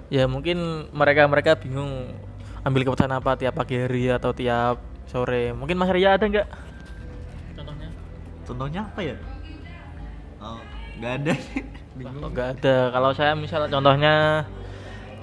Ya 0.08 0.24
mungkin 0.24 0.88
mereka-mereka 0.92 1.60
bingung 1.60 2.12
ambil 2.64 2.84
keputusan 2.88 3.12
apa 3.12 3.36
tiap 3.36 3.54
pagi 3.56 3.76
hari 3.76 4.08
atau 4.08 4.32
tiap 4.32 4.80
sore. 5.08 5.52
Mungkin 5.52 5.76
Mas 5.76 5.92
Ria 5.92 6.16
ada 6.16 6.24
nggak? 6.24 6.48
Contohnya? 7.56 7.88
contohnya 8.48 8.80
apa 8.80 9.00
ya 9.04 9.16
oh 10.40 10.56
nggak 10.96 11.12
ada 11.20 11.32
sih 11.52 11.60
Oh, 12.06 12.30
nggak 12.30 12.62
ada. 12.62 12.94
Kalau 12.94 13.10
saya 13.10 13.34
misal 13.34 13.66
contohnya 13.66 14.46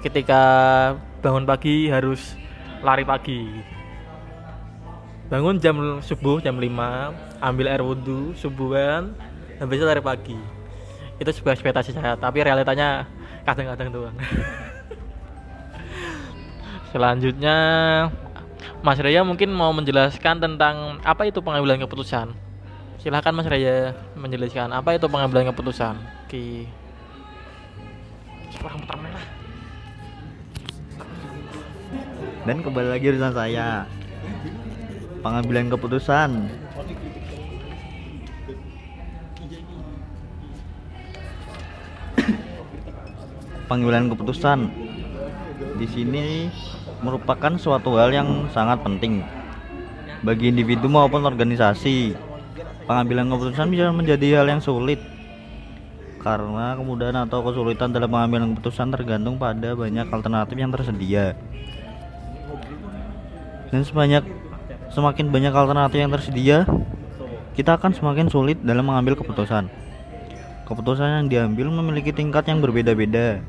ketika 0.03 0.43
bangun 1.23 1.47
pagi 1.47 1.87
harus 1.87 2.35
lari 2.83 3.07
pagi. 3.07 3.47
Bangun 5.31 5.55
jam 5.57 6.03
subuh 6.03 6.43
jam 6.43 6.59
5, 6.59 7.39
ambil 7.39 7.65
air 7.71 7.79
wudhu, 7.79 8.35
subuhan, 8.35 9.15
habis 9.57 9.79
itu 9.79 9.87
lari 9.87 10.03
pagi. 10.03 10.37
Itu 11.15 11.31
sebuah 11.31 11.55
ekspektasi 11.55 11.95
saya, 11.95 12.19
tapi 12.19 12.43
realitanya 12.43 13.07
kadang-kadang 13.47 13.89
doang. 13.89 14.15
Selanjutnya 16.95 17.59
Mas 18.79 18.95
Raya 19.03 19.19
mungkin 19.27 19.51
mau 19.51 19.75
menjelaskan 19.75 20.39
tentang 20.39 21.03
apa 21.03 21.27
itu 21.27 21.43
pengambilan 21.43 21.83
keputusan. 21.83 22.31
Silahkan 23.03 23.35
Mas 23.35 23.51
Raya 23.51 23.91
menjelaskan 24.15 24.71
apa 24.71 24.95
itu 24.95 25.03
pengambilan 25.11 25.51
keputusan. 25.51 25.99
Oke. 26.23 26.71
Dan 32.47 32.63
kembali 32.63 32.87
lagi 32.95 33.11
urusan 33.11 33.35
saya 33.35 33.91
pengambilan 35.19 35.67
keputusan 35.67 36.47
pengambilan 43.67 44.07
keputusan 44.15 44.71
di 45.75 45.87
sini 45.91 46.47
merupakan 47.03 47.51
suatu 47.59 47.97
hal 47.99 48.13
yang 48.13 48.47
sangat 48.51 48.79
penting 48.85 49.25
bagi 50.21 50.51
individu 50.51 50.87
maupun 50.87 51.25
organisasi. 51.25 52.15
Pengambilan 52.85 53.25
keputusan 53.33 53.67
bisa 53.73 53.89
menjadi 53.89 54.41
hal 54.41 54.45
yang 54.45 54.61
sulit 54.61 55.01
karena 56.21 56.73
kemudahan 56.77 57.17
atau 57.25 57.41
kesulitan 57.45 57.93
dalam 57.93 58.09
pengambilan 58.09 58.53
keputusan 58.53 58.93
tergantung 58.93 59.41
pada 59.41 59.73
banyak 59.73 60.05
alternatif 60.09 60.57
yang 60.57 60.69
tersedia. 60.69 61.33
Dan 63.73 63.81
sebanyak 63.81 64.21
semakin 64.93 65.33
banyak 65.33 65.53
alternatif 65.53 65.97
yang 65.97 66.13
tersedia 66.13 66.57
kita 67.57 67.77
akan 67.77 67.93
semakin 67.97 68.29
sulit 68.29 68.61
dalam 68.61 68.85
mengambil 68.85 69.17
keputusan. 69.17 69.65
Keputusan 70.65 71.25
yang 71.25 71.25
diambil 71.29 71.73
memiliki 71.73 72.13
tingkat 72.13 72.45
yang 72.49 72.61
berbeda-beda 72.61 73.41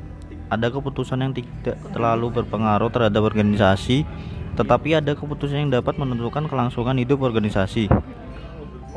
ada 0.47 0.67
keputusan 0.71 1.19
yang 1.19 1.33
tidak 1.35 1.77
terlalu 1.91 2.41
berpengaruh 2.41 2.91
terhadap 2.91 3.21
organisasi 3.23 4.07
tetapi 4.57 4.97
ada 4.97 5.13
keputusan 5.13 5.67
yang 5.67 5.71
dapat 5.71 6.01
menentukan 6.01 6.49
kelangsungan 6.49 6.97
hidup 6.97 7.21
organisasi 7.21 7.91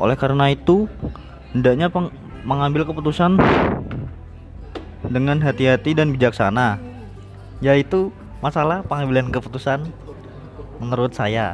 Oleh 0.01 0.17
karena 0.17 0.49
itu, 0.49 0.89
hendaknya 1.53 1.93
mengambil 2.41 2.89
keputusan 2.89 3.37
dengan 5.05 5.37
hati-hati 5.45 5.93
dan 5.93 6.09
bijaksana, 6.09 6.81
yaitu 7.61 8.09
masalah 8.41 8.81
pengambilan 8.81 9.29
keputusan 9.29 9.85
menurut 10.81 11.13
saya. 11.13 11.53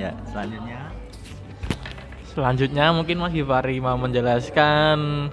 Ya, 0.00 0.12
selanjutnya 0.32 0.76
Selanjutnya 2.36 2.92
mungkin 2.92 3.16
Mas 3.16 3.32
Givari 3.32 3.80
mau 3.80 3.96
menjelaskan 3.96 5.28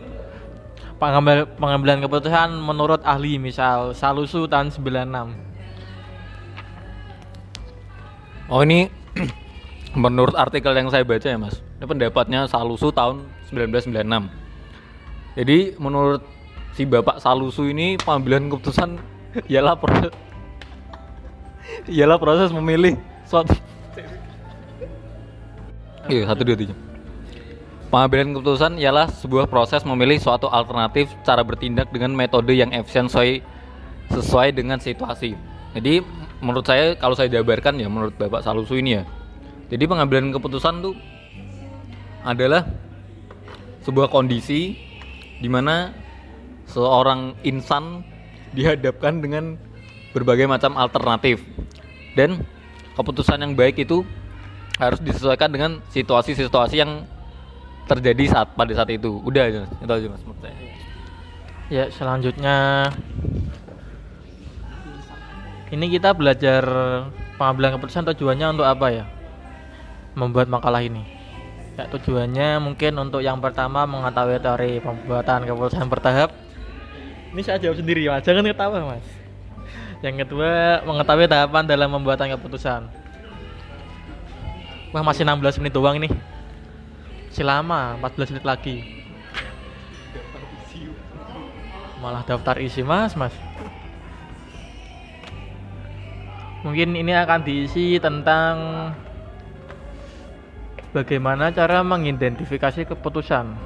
pengambil, 1.04 1.44
pengambilan 1.60 2.00
keputusan 2.08 2.56
menurut 2.64 3.04
ahli 3.04 3.36
misal 3.36 3.92
Salusu 3.92 4.48
tahun 4.48 4.72
96. 4.72 5.36
Oh 8.48 8.64
ini 8.64 8.88
menurut 10.04 10.32
artikel 10.40 10.72
yang 10.72 10.88
saya 10.88 11.04
baca 11.04 11.28
ya 11.28 11.36
mas. 11.36 11.60
Ini 11.84 11.86
pendapatnya 11.92 12.48
Salusu 12.48 12.96
tahun 12.96 13.28
1996 13.52 14.32
Jadi 15.36 15.76
menurut 15.76 16.24
si 16.72 16.88
bapak 16.88 17.20
Salusu 17.20 17.68
ini 17.68 18.00
pengambilan 18.00 18.48
keputusan 18.48 18.96
ialah 19.52 19.76
proses 19.76 20.16
ialah 21.92 22.16
proses 22.16 22.56
memilih 22.56 22.96
suatu 23.28 23.52
Iya 26.08 26.28
satu 26.28 26.42
dua 26.44 26.58
tiga 26.60 26.76
Pengambilan 27.94 28.34
keputusan 28.34 28.82
ialah 28.82 29.06
sebuah 29.06 29.46
proses 29.46 29.86
memilih 29.86 30.18
suatu 30.18 30.50
alternatif 30.50 31.14
cara 31.22 31.46
bertindak 31.46 31.94
dengan 31.94 32.10
metode 32.10 32.50
yang 32.50 32.74
efisien 32.74 33.06
sesuai 33.06 33.46
sesuai 34.10 34.50
dengan 34.50 34.82
situasi. 34.82 35.38
Jadi 35.78 36.02
menurut 36.42 36.66
saya 36.66 36.98
kalau 36.98 37.14
saya 37.14 37.30
jabarkan 37.30 37.78
ya 37.78 37.86
menurut 37.86 38.18
Bapak 38.18 38.42
Salusu 38.42 38.82
ini 38.82 38.98
ya. 38.98 39.06
Jadi 39.70 39.86
pengambilan 39.86 40.34
keputusan 40.34 40.82
tuh 40.82 40.98
adalah 42.26 42.66
sebuah 43.86 44.10
kondisi 44.10 44.74
di 45.38 45.46
mana 45.46 45.94
seorang 46.66 47.38
insan 47.46 48.02
dihadapkan 48.58 49.22
dengan 49.22 49.54
berbagai 50.18 50.50
macam 50.50 50.82
alternatif 50.82 51.46
dan 52.18 52.42
keputusan 52.98 53.38
yang 53.38 53.54
baik 53.54 53.86
itu 53.86 54.02
harus 54.82 54.98
disesuaikan 54.98 55.54
dengan 55.54 55.78
situasi-situasi 55.94 56.82
yang 56.82 57.13
terjadi 57.88 58.24
saat 58.32 58.48
pada 58.56 58.72
saat 58.72 58.90
itu. 58.92 59.20
Udah 59.24 59.48
aja, 59.48 59.68
itu 59.68 59.92
aja 59.92 60.08
mas 60.08 60.24
menurut. 60.24 60.52
Ya, 61.72 61.90
selanjutnya 61.90 62.90
ini 65.74 65.86
kita 65.90 66.14
belajar 66.14 66.62
pengambilan 67.40 67.80
keputusan 67.80 68.06
tujuannya 68.14 68.54
untuk 68.54 68.68
apa 68.68 68.88
ya? 68.94 69.06
Membuat 70.14 70.46
makalah 70.46 70.86
ini. 70.86 71.02
Ya, 71.74 71.90
tujuannya 71.90 72.62
mungkin 72.62 72.94
untuk 73.02 73.26
yang 73.26 73.42
pertama 73.42 73.90
mengetahui 73.90 74.38
teori 74.38 74.78
pembuatan 74.78 75.50
keputusan 75.50 75.90
bertahap. 75.90 76.30
Ini 77.34 77.42
saya 77.42 77.58
jawab 77.58 77.82
sendiri, 77.82 78.06
Mas. 78.06 78.22
Jangan 78.22 78.46
ketawa, 78.46 78.94
Mas. 78.94 79.08
Yang 80.06 80.28
kedua, 80.28 80.86
mengetahui 80.86 81.26
tahapan 81.26 81.66
dalam 81.66 81.90
pembuatan 81.90 82.30
keputusan. 82.38 82.86
Wah, 84.94 85.02
masih 85.02 85.26
16 85.26 85.58
menit 85.58 85.74
doang 85.74 85.98
ini. 85.98 86.14
Masih 87.34 87.50
lama, 87.50 87.98
14 87.98 88.30
menit 88.30 88.46
lagi. 88.46 88.78
Malah 91.98 92.22
daftar 92.30 92.62
isi, 92.62 92.86
Mas, 92.86 93.18
Mas. 93.18 93.34
Mungkin 96.62 96.94
ini 96.94 97.10
akan 97.10 97.42
diisi 97.42 97.98
tentang 97.98 98.54
bagaimana 100.94 101.50
cara 101.50 101.82
mengidentifikasi 101.82 102.86
keputusan. 102.94 103.58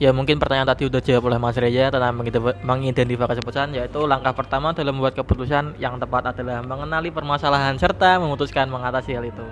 Ya 0.00 0.08
mungkin 0.16 0.40
pertanyaan 0.40 0.72
tadi 0.72 0.88
udah 0.88 1.04
jawab 1.04 1.28
oleh 1.28 1.36
Mas 1.36 1.60
Reja 1.60 1.92
tentang 1.92 2.16
mengidentifi- 2.16 2.64
mengidentifikasi 2.64 3.44
keputusan 3.44 3.76
yaitu 3.76 4.00
langkah 4.08 4.32
pertama 4.32 4.72
dalam 4.72 4.96
membuat 4.96 5.20
keputusan 5.20 5.76
yang 5.76 6.00
tepat 6.00 6.32
adalah 6.32 6.64
mengenali 6.64 7.12
permasalahan 7.12 7.76
serta 7.76 8.16
memutuskan 8.16 8.72
mengatasi 8.72 9.20
hal 9.20 9.28
itu. 9.28 9.44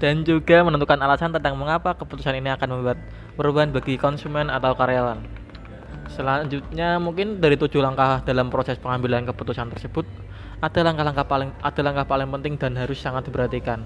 Dan 0.00 0.24
juga 0.24 0.64
menentukan 0.64 0.96
alasan 0.96 1.28
tentang 1.28 1.60
mengapa 1.60 1.92
keputusan 1.92 2.40
ini 2.40 2.48
akan 2.56 2.80
membuat 2.80 2.98
perubahan 3.36 3.68
bagi 3.68 4.00
konsumen 4.00 4.48
atau 4.48 4.72
karyawan. 4.72 5.20
Selanjutnya 6.08 6.96
mungkin 6.96 7.38
dari 7.38 7.54
tujuh 7.54 7.78
langkah 7.84 8.24
dalam 8.24 8.48
proses 8.48 8.80
pengambilan 8.80 9.28
keputusan 9.28 9.70
tersebut 9.70 10.08
ada 10.60 10.80
langkah-langkah 10.82 11.24
paling 11.28 11.50
ada 11.60 11.80
langkah 11.84 12.04
paling 12.08 12.28
penting 12.32 12.56
dan 12.56 12.74
harus 12.80 12.98
sangat 12.98 13.28
diperhatikan. 13.28 13.84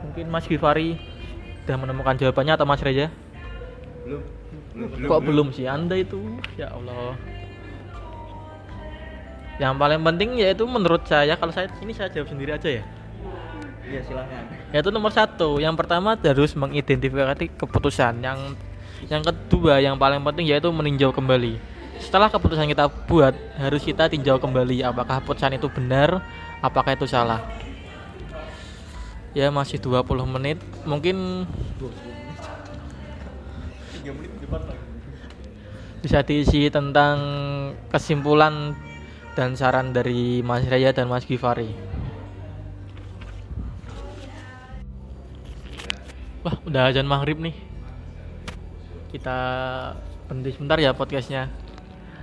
Mungkin 0.00 0.32
Mas 0.32 0.48
Givari 0.48 0.96
sudah 1.62 1.76
menemukan 1.76 2.16
jawabannya 2.16 2.56
atau 2.56 2.66
Mas 2.66 2.82
Reza? 2.82 3.12
Belum. 4.08 4.24
Kok 5.06 5.20
belum 5.22 5.48
sih 5.52 5.68
Anda 5.68 6.00
itu? 6.00 6.40
Ya 6.56 6.72
Allah. 6.72 7.14
Yang 9.60 9.74
paling 9.76 10.00
penting 10.00 10.30
yaitu 10.40 10.64
menurut 10.64 11.04
saya 11.04 11.36
kalau 11.36 11.52
saya 11.52 11.68
ini 11.84 11.92
saya 11.92 12.08
jawab 12.08 12.32
sendiri 12.32 12.56
aja 12.56 12.80
ya. 12.80 12.84
Iya. 13.90 14.22
Yaitu 14.70 14.90
nomor 14.94 15.10
satu. 15.10 15.58
Yang 15.58 15.74
pertama 15.82 16.14
harus 16.14 16.54
mengidentifikasi 16.54 17.50
keputusan. 17.58 18.22
Yang 18.22 18.54
yang 19.10 19.22
kedua 19.24 19.82
yang 19.82 19.96
paling 19.98 20.22
penting 20.22 20.46
yaitu 20.46 20.70
meninjau 20.70 21.10
kembali. 21.10 21.58
Setelah 22.00 22.30
keputusan 22.32 22.70
kita 22.70 22.88
buat 23.10 23.34
harus 23.58 23.82
kita 23.84 24.08
tinjau 24.08 24.40
kembali 24.40 24.80
apakah 24.86 25.20
keputusan 25.20 25.58
itu 25.58 25.68
benar, 25.68 26.22
apakah 26.64 26.94
itu 26.94 27.04
salah. 27.04 27.42
Ya 29.36 29.50
masih 29.52 29.82
20 29.82 30.26
menit. 30.26 30.58
Mungkin 30.86 31.46
bisa 36.00 36.24
diisi 36.24 36.72
tentang 36.72 37.18
kesimpulan 37.92 38.72
dan 39.36 39.52
saran 39.54 39.92
dari 39.92 40.40
Mas 40.40 40.64
Raya 40.64 40.96
dan 40.96 41.12
Mas 41.12 41.28
Givari. 41.28 41.89
Wah, 46.40 46.56
udah 46.64 46.88
azan 46.88 47.04
maghrib 47.04 47.36
nih. 47.36 47.52
Kita 49.12 49.36
berhenti 50.24 50.56
sebentar 50.56 50.80
ya 50.80 50.96
podcastnya. 50.96 51.52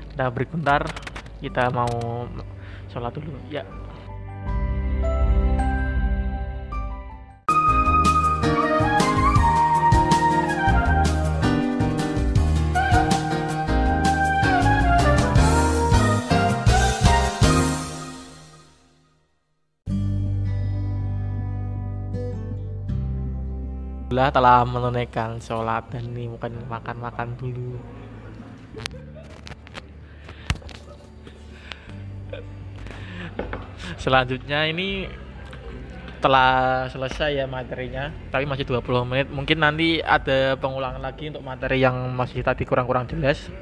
Kita 0.10 0.34
break 0.34 0.58
bentar. 0.58 0.90
Kita 1.38 1.70
mau 1.70 2.26
sholat 2.90 3.14
dulu. 3.14 3.38
Ya. 3.54 3.62
Alhamdulillah 24.18 24.34
telah 24.34 24.66
menunaikan 24.66 25.38
sholat 25.38 25.94
dan 25.94 26.10
ini 26.10 26.26
mungkin 26.26 26.66
makan-makan 26.66 27.38
dulu. 27.38 27.78
Selanjutnya 34.02 34.66
ini 34.74 35.06
telah 36.18 36.90
selesai 36.90 37.38
ya 37.38 37.46
materinya, 37.46 38.10
tapi 38.34 38.50
masih 38.50 38.66
20 38.66 39.06
menit. 39.06 39.30
Mungkin 39.30 39.62
nanti 39.62 40.02
ada 40.02 40.58
pengulangan 40.58 41.06
lagi 41.06 41.30
untuk 41.30 41.46
materi 41.46 41.86
yang 41.86 42.10
masih 42.18 42.42
tadi 42.42 42.66
kurang-kurang 42.66 43.06
jelas. 43.06 43.54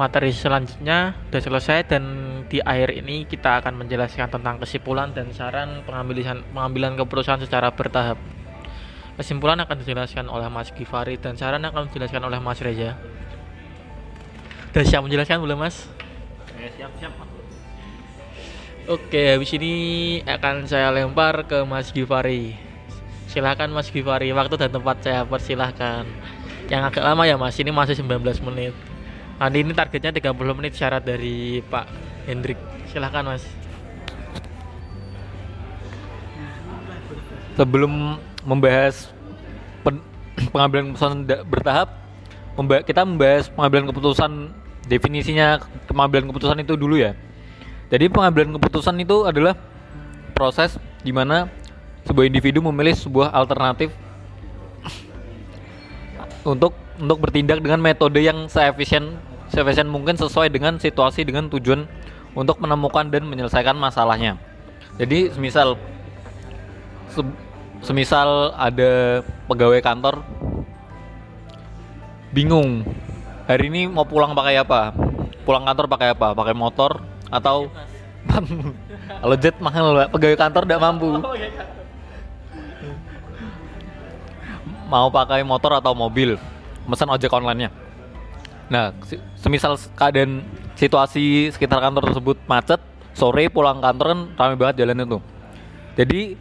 Materi 0.00 0.32
selanjutnya 0.32 1.12
sudah 1.28 1.42
selesai 1.44 1.92
dan 1.92 2.02
di 2.48 2.56
akhir 2.64 2.96
ini 3.04 3.28
kita 3.28 3.60
akan 3.60 3.84
menjelaskan 3.84 4.32
tentang 4.32 4.56
kesimpulan 4.56 5.12
dan 5.12 5.28
saran 5.36 5.84
pengambilan 5.84 6.40
pengambilan 6.56 6.96
keputusan 6.96 7.44
secara 7.44 7.68
bertahap. 7.68 8.16
Kesimpulan 9.20 9.60
akan 9.60 9.76
dijelaskan 9.84 10.32
oleh 10.32 10.48
Mas 10.48 10.72
Givari 10.72 11.20
dan 11.20 11.36
saran 11.36 11.60
akan 11.60 11.92
dijelaskan 11.92 12.24
oleh 12.24 12.40
Mas 12.40 12.64
Reza. 12.64 12.96
Sudah 14.72 14.84
siap 14.88 15.04
menjelaskan 15.04 15.44
belum 15.44 15.60
Mas? 15.60 15.84
siap, 16.80 16.88
siap. 16.96 17.12
Oke, 18.88 19.36
habis 19.36 19.52
ini 19.52 19.74
akan 20.24 20.64
saya 20.64 20.88
lempar 20.88 21.44
ke 21.44 21.60
Mas 21.68 21.92
Givari. 21.92 22.56
Silakan 23.28 23.76
Mas 23.76 23.92
Givari, 23.92 24.32
waktu 24.32 24.56
dan 24.56 24.72
tempat 24.72 25.04
saya 25.04 25.28
persilahkan. 25.28 26.08
Yang 26.72 26.82
agak 26.88 27.04
lama 27.04 27.22
ya 27.28 27.36
Mas, 27.36 27.60
ini 27.60 27.68
masih 27.68 28.00
19 28.00 28.40
menit. 28.48 28.72
Nanti 29.40 29.56
ini 29.64 29.72
targetnya 29.72 30.12
30 30.12 30.36
menit 30.52 30.76
syarat 30.76 31.00
dari 31.00 31.64
Pak 31.64 31.88
Hendrik. 32.28 32.60
Silahkan 32.92 33.24
Mas. 33.24 33.60
sebelum 37.60 38.16
membahas 38.48 39.12
pen- 39.84 40.00
pengambilan 40.56 40.96
keputusan 40.96 41.28
bertahap 41.44 41.88
memba- 42.56 42.80
kita 42.80 43.04
membahas 43.04 43.52
pengambilan 43.52 43.92
keputusan 43.92 44.30
definisinya 44.88 45.60
pengambilan 45.84 46.32
keputusan 46.32 46.64
itu 46.64 46.74
dulu 46.80 46.96
ya. 46.96 47.12
Jadi 47.92 48.08
pengambilan 48.08 48.56
keputusan 48.56 48.96
itu 49.02 49.28
adalah 49.28 49.58
proses 50.32 50.80
di 51.04 51.12
mana 51.12 51.52
sebuah 52.08 52.24
individu 52.24 52.64
memilih 52.64 52.96
sebuah 52.96 53.28
alternatif 53.28 53.92
untuk 56.56 56.72
untuk 56.96 57.18
bertindak 57.20 57.60
dengan 57.60 57.80
metode 57.84 58.24
yang 58.24 58.48
seefisien 58.48 59.20
seefisien 59.50 59.90
mungkin 59.90 60.14
sesuai 60.14 60.48
dengan 60.48 60.78
situasi 60.78 61.26
dengan 61.26 61.50
tujuan 61.50 61.84
untuk 62.38 62.62
menemukan 62.62 63.10
dan 63.10 63.26
menyelesaikan 63.26 63.74
masalahnya. 63.74 64.38
Jadi 64.96 65.34
semisal 65.34 65.74
se- 67.10 67.36
semisal 67.82 68.54
ada 68.54 69.22
pegawai 69.50 69.82
kantor 69.82 70.22
bingung 72.30 72.86
hari 73.50 73.66
ini 73.66 73.90
mau 73.90 74.06
pulang 74.06 74.38
pakai 74.38 74.62
apa? 74.62 74.94
Pulang 75.42 75.66
kantor 75.66 75.90
pakai 75.90 76.14
apa? 76.14 76.30
Pakai 76.30 76.54
motor 76.54 77.02
atau 77.26 77.66
kalau 79.22 79.36
jet 79.40 79.58
mahal 79.58 80.06
pegawai 80.14 80.38
kantor 80.38 80.62
tidak 80.62 80.82
mampu. 80.82 81.18
Mau 84.90 85.06
pakai 85.10 85.42
motor 85.42 85.78
atau 85.78 85.94
mobil? 85.94 86.38
Pesan 86.86 87.10
ojek 87.10 87.30
online 87.30 87.66
nya 87.66 87.70
nah 88.70 88.94
semisal 89.34 89.74
keadaan 89.98 90.46
situasi 90.78 91.50
sekitar 91.50 91.82
kantor 91.82 92.14
tersebut 92.14 92.38
macet 92.46 92.80
sore 93.12 93.50
pulang 93.50 93.82
kantor 93.82 94.06
kan 94.14 94.20
ramai 94.38 94.56
banget 94.56 94.86
jalan 94.86 95.02
itu 95.02 95.18
jadi 95.98 96.38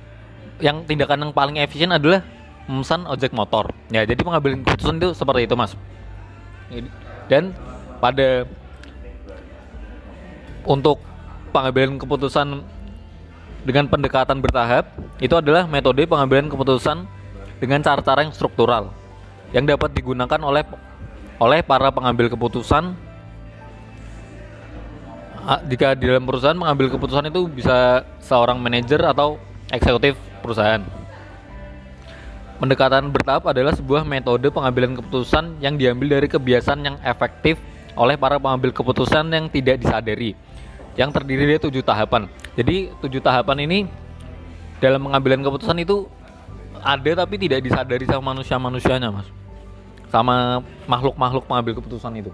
yang 0.59 0.83
tindakan 0.85 1.27
yang 1.27 1.33
paling 1.33 1.57
efisien 1.57 1.89
adalah 1.89 2.21
memesan 2.69 3.07
ojek 3.09 3.33
motor. 3.33 3.73
Ya 3.89 4.05
jadi 4.05 4.19
pengambilan 4.21 4.61
keputusan 4.61 5.01
itu 5.01 5.09
seperti 5.17 5.49
itu 5.49 5.55
mas. 5.57 5.73
Dan 7.25 7.55
pada 7.97 8.45
untuk 10.67 11.01
pengambilan 11.49 11.97
keputusan 11.97 12.61
dengan 13.65 13.89
pendekatan 13.89 14.37
bertahap 14.39 14.93
itu 15.17 15.33
adalah 15.33 15.65
metode 15.65 16.05
pengambilan 16.05 16.47
keputusan 16.47 17.09
dengan 17.57 17.83
cara-cara 17.83 18.23
yang 18.23 18.31
struktural 18.31 18.93
yang 19.51 19.65
dapat 19.65 19.91
digunakan 19.91 20.39
oleh 20.39 20.63
oleh 21.39 21.63
para 21.63 21.89
pengambil 21.89 22.27
keputusan 22.27 22.95
Ah, 25.49 25.57
jika 25.65 25.97
di 25.97 26.05
dalam 26.05 26.29
perusahaan 26.29 26.53
mengambil 26.53 26.93
keputusan 26.93 27.31
itu 27.31 27.49
bisa 27.49 28.05
seorang 28.21 28.61
manajer 28.61 29.01
atau 29.01 29.41
eksekutif 29.73 30.13
perusahaan. 30.45 30.83
Pendekatan 32.61 33.09
bertahap 33.09 33.49
adalah 33.49 33.73
sebuah 33.73 34.05
metode 34.05 34.51
pengambilan 34.53 34.93
keputusan 35.01 35.57
yang 35.57 35.73
diambil 35.73 36.21
dari 36.21 36.29
kebiasaan 36.29 36.85
yang 36.85 36.95
efektif 37.01 37.57
oleh 37.97 38.13
para 38.13 38.37
pengambil 38.37 38.69
keputusan 38.69 39.31
yang 39.33 39.49
tidak 39.49 39.81
disadari, 39.81 40.37
yang 40.93 41.09
terdiri 41.09 41.49
dari 41.49 41.57
tujuh 41.57 41.81
tahapan. 41.81 42.29
Jadi 42.53 42.93
tujuh 43.01 43.23
tahapan 43.23 43.63
ini 43.65 43.79
dalam 44.77 45.07
pengambilan 45.07 45.41
keputusan 45.41 45.81
itu 45.81 46.05
ada 46.83 47.25
tapi 47.25 47.41
tidak 47.41 47.65
disadari 47.65 48.05
sama 48.05 48.37
manusia-manusianya, 48.37 49.09
mas, 49.09 49.25
sama 50.09 50.65
makhluk-makhluk 50.89 51.45
pengambil 51.45 51.73
keputusan 51.79 52.13
itu. 52.19 52.31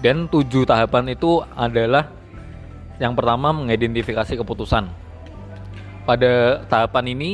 Dan 0.00 0.30
tujuh 0.30 0.64
tahapan 0.64 1.12
itu 1.12 1.44
adalah 1.52 2.08
yang 2.96 3.12
pertama 3.12 3.52
mengidentifikasi 3.52 4.38
keputusan. 4.40 4.88
Pada 6.08 6.64
tahapan 6.70 7.04
ini 7.12 7.30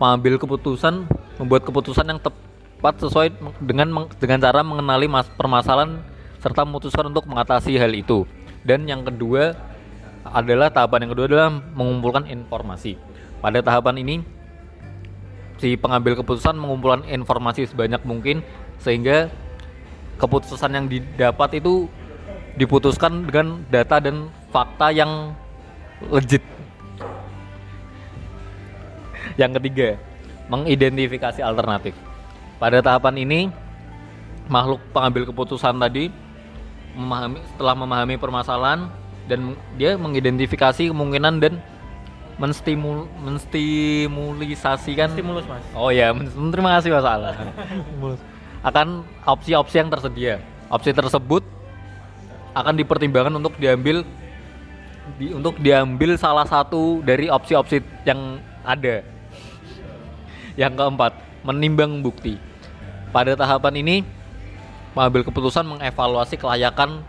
mengambil 0.00 0.40
keputusan, 0.40 1.06
membuat 1.38 1.62
keputusan 1.68 2.06
yang 2.08 2.18
tepat 2.18 2.94
sesuai 3.04 3.36
dengan 3.60 4.08
dengan 4.16 4.38
cara 4.40 4.64
mengenali 4.64 5.06
mas, 5.06 5.28
permasalahan 5.28 6.00
serta 6.40 6.64
memutuskan 6.64 7.12
untuk 7.12 7.28
mengatasi 7.28 7.76
hal 7.76 7.92
itu. 7.92 8.24
Dan 8.64 8.88
yang 8.88 9.04
kedua 9.04 9.52
adalah 10.24 10.72
tahapan 10.72 11.06
yang 11.06 11.12
kedua 11.12 11.26
adalah 11.28 11.48
mengumpulkan 11.52 12.24
informasi. 12.28 12.96
Pada 13.40 13.60
tahapan 13.60 14.00
ini 14.00 14.14
si 15.60 15.76
pengambil 15.76 16.16
keputusan 16.24 16.56
mengumpulkan 16.56 17.04
informasi 17.04 17.68
sebanyak 17.68 18.00
mungkin 18.08 18.40
sehingga 18.80 19.28
keputusan 20.16 20.72
yang 20.72 20.86
didapat 20.88 21.60
itu 21.60 21.84
diputuskan 22.56 23.28
dengan 23.28 23.60
data 23.68 24.00
dan 24.00 24.32
fakta 24.48 24.88
yang 24.90 25.36
legit. 26.08 26.42
Yang 29.36 29.60
ketiga, 29.60 29.88
mengidentifikasi 30.48 31.40
alternatif. 31.44 31.94
Pada 32.56 32.80
tahapan 32.80 33.16
ini, 33.20 33.40
makhluk 34.50 34.80
pengambil 34.90 35.28
keputusan 35.28 35.76
tadi 35.78 36.10
memahami 36.96 37.38
setelah 37.54 37.74
memahami 37.78 38.16
permasalahan 38.18 38.90
dan 39.30 39.54
dia 39.78 39.94
mengidentifikasi 39.94 40.90
kemungkinan 40.90 41.38
dan 41.38 41.62
menstimul 42.40 43.04
menstimulisasikan 43.20 45.12
Stimulus 45.12 45.44
mas. 45.44 45.60
Oh 45.76 45.92
ya, 45.92 46.08
terima 46.24 46.80
kasih 46.80 46.96
Mas 46.96 47.04
Ala. 47.04 47.36
akan 48.64 49.04
opsi-opsi 49.28 49.76
yang 49.76 49.92
tersedia. 49.92 50.40
Opsi 50.72 50.96
tersebut 50.96 51.44
akan 52.56 52.80
dipertimbangkan 52.80 53.36
untuk 53.36 53.60
diambil 53.60 54.08
di, 55.20 55.36
untuk 55.36 55.60
diambil 55.60 56.16
salah 56.16 56.48
satu 56.48 57.04
dari 57.04 57.28
opsi-opsi 57.28 57.84
yang 58.08 58.40
ada. 58.64 59.04
Yang 60.56 60.72
keempat, 60.80 61.12
menimbang 61.44 62.00
bukti. 62.00 62.40
Pada 63.12 63.36
tahapan 63.36 63.74
ini, 63.84 63.96
mengambil 64.96 65.28
keputusan 65.28 65.66
mengevaluasi 65.66 66.40
kelayakan 66.40 67.04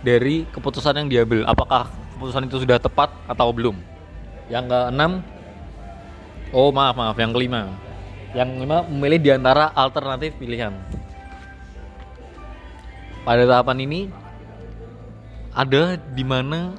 dari 0.00 0.48
keputusan 0.50 0.96
yang 0.96 1.08
diambil. 1.12 1.44
Apakah 1.44 1.92
keputusan 2.16 2.48
itu 2.48 2.56
sudah 2.62 2.78
tepat 2.80 3.12
atau 3.28 3.52
belum? 3.52 3.76
Yang 4.52 4.68
keenam, 4.68 5.24
oh 6.52 6.68
maaf 6.68 6.92
maaf, 6.92 7.16
yang 7.16 7.32
kelima. 7.32 7.72
Yang 8.36 8.48
kelima 8.52 8.84
memilih 8.84 9.18
di 9.24 9.30
antara 9.32 9.72
alternatif 9.72 10.36
pilihan. 10.36 10.76
Pada 13.24 13.48
tahapan 13.48 13.78
ini 13.88 14.00
ada 15.56 15.96
di 15.96 16.20
mana 16.20 16.76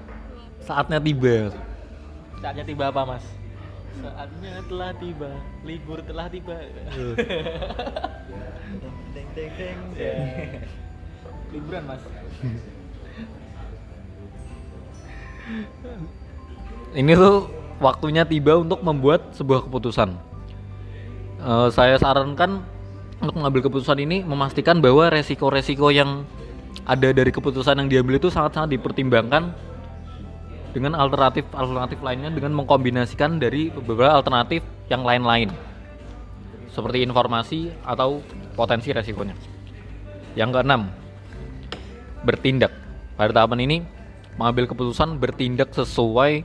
saatnya 0.61 1.01
tiba. 1.01 1.49
Saatnya 2.45 2.61
tiba 2.61 2.93
apa 2.93 3.09
mas? 3.09 3.25
Saatnya 4.05 4.61
telah 4.69 4.91
tiba, 5.01 5.31
libur 5.65 5.97
telah 6.05 6.29
tiba. 6.29 6.53
Deng 9.17 9.29
deng 9.33 9.49
deng. 9.57 9.79
Liburan 11.49 11.83
mas. 11.89 12.01
Ini 16.93 17.13
tuh 17.17 17.62
waktunya 17.81 18.27
tiba 18.27 18.59
untuk 18.59 18.81
membuat 18.85 19.33
sebuah 19.33 19.65
keputusan. 19.69 20.13
Eh, 21.43 21.69
saya 21.73 21.97
sarankan 21.97 22.63
untuk 23.23 23.39
mengambil 23.39 23.61
keputusan 23.71 23.97
ini 24.03 24.21
memastikan 24.23 24.83
bahwa 24.83 25.07
resiko-resiko 25.07 25.89
yang 25.89 26.27
ada 26.83 27.15
dari 27.15 27.31
keputusan 27.31 27.79
yang 27.79 27.87
diambil 27.87 28.19
itu 28.19 28.27
sangat-sangat 28.27 28.75
dipertimbangkan 28.75 29.55
dengan 30.73 30.97
alternatif-alternatif 30.97 32.01
lainnya 32.01 32.33
dengan 32.33 32.57
mengkombinasikan 32.57 33.37
dari 33.37 33.69
beberapa 33.69 34.17
alternatif 34.19 34.65
yang 34.89 35.05
lain-lain 35.05 35.53
seperti 36.73 37.05
informasi 37.05 37.69
atau 37.85 38.25
potensi 38.57 38.89
resikonya. 38.89 39.37
Yang 40.33 40.49
keenam, 40.57 40.89
bertindak. 42.25 42.73
Pada 43.13 43.29
tahapan 43.29 43.69
ini, 43.69 43.77
mengambil 44.41 44.65
keputusan 44.65 45.21
bertindak 45.21 45.69
sesuai 45.77 46.41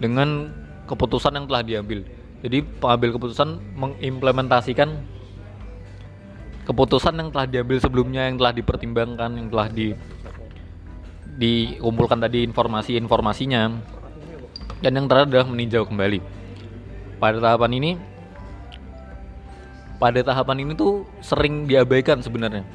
dengan 0.00 0.48
keputusan 0.86 1.34
yang 1.34 1.46
telah 1.50 1.62
diambil. 1.66 2.06
Jadi 2.40 2.62
pengambil 2.62 3.18
keputusan 3.18 3.58
mengimplementasikan 3.74 5.02
keputusan 6.66 7.14
yang 7.14 7.28
telah 7.30 7.46
diambil 7.46 7.78
sebelumnya, 7.78 8.26
yang 8.26 8.36
telah 8.42 8.52
dipertimbangkan, 8.52 9.30
yang 9.38 9.48
telah 9.48 9.68
di 9.70 9.94
dikumpulkan 11.36 12.18
tadi 12.18 12.42
informasi-informasinya. 12.48 13.62
Dan 14.82 14.92
yang 14.92 15.06
terakhir 15.08 15.32
adalah 15.32 15.48
meninjau 15.48 15.88
kembali. 15.88 16.20
Pada 17.16 17.40
tahapan 17.40 17.70
ini, 17.80 17.90
pada 19.96 20.20
tahapan 20.20 20.68
ini 20.68 20.72
tuh 20.76 21.08
sering 21.24 21.64
diabaikan 21.64 22.20
sebenarnya. 22.20 22.66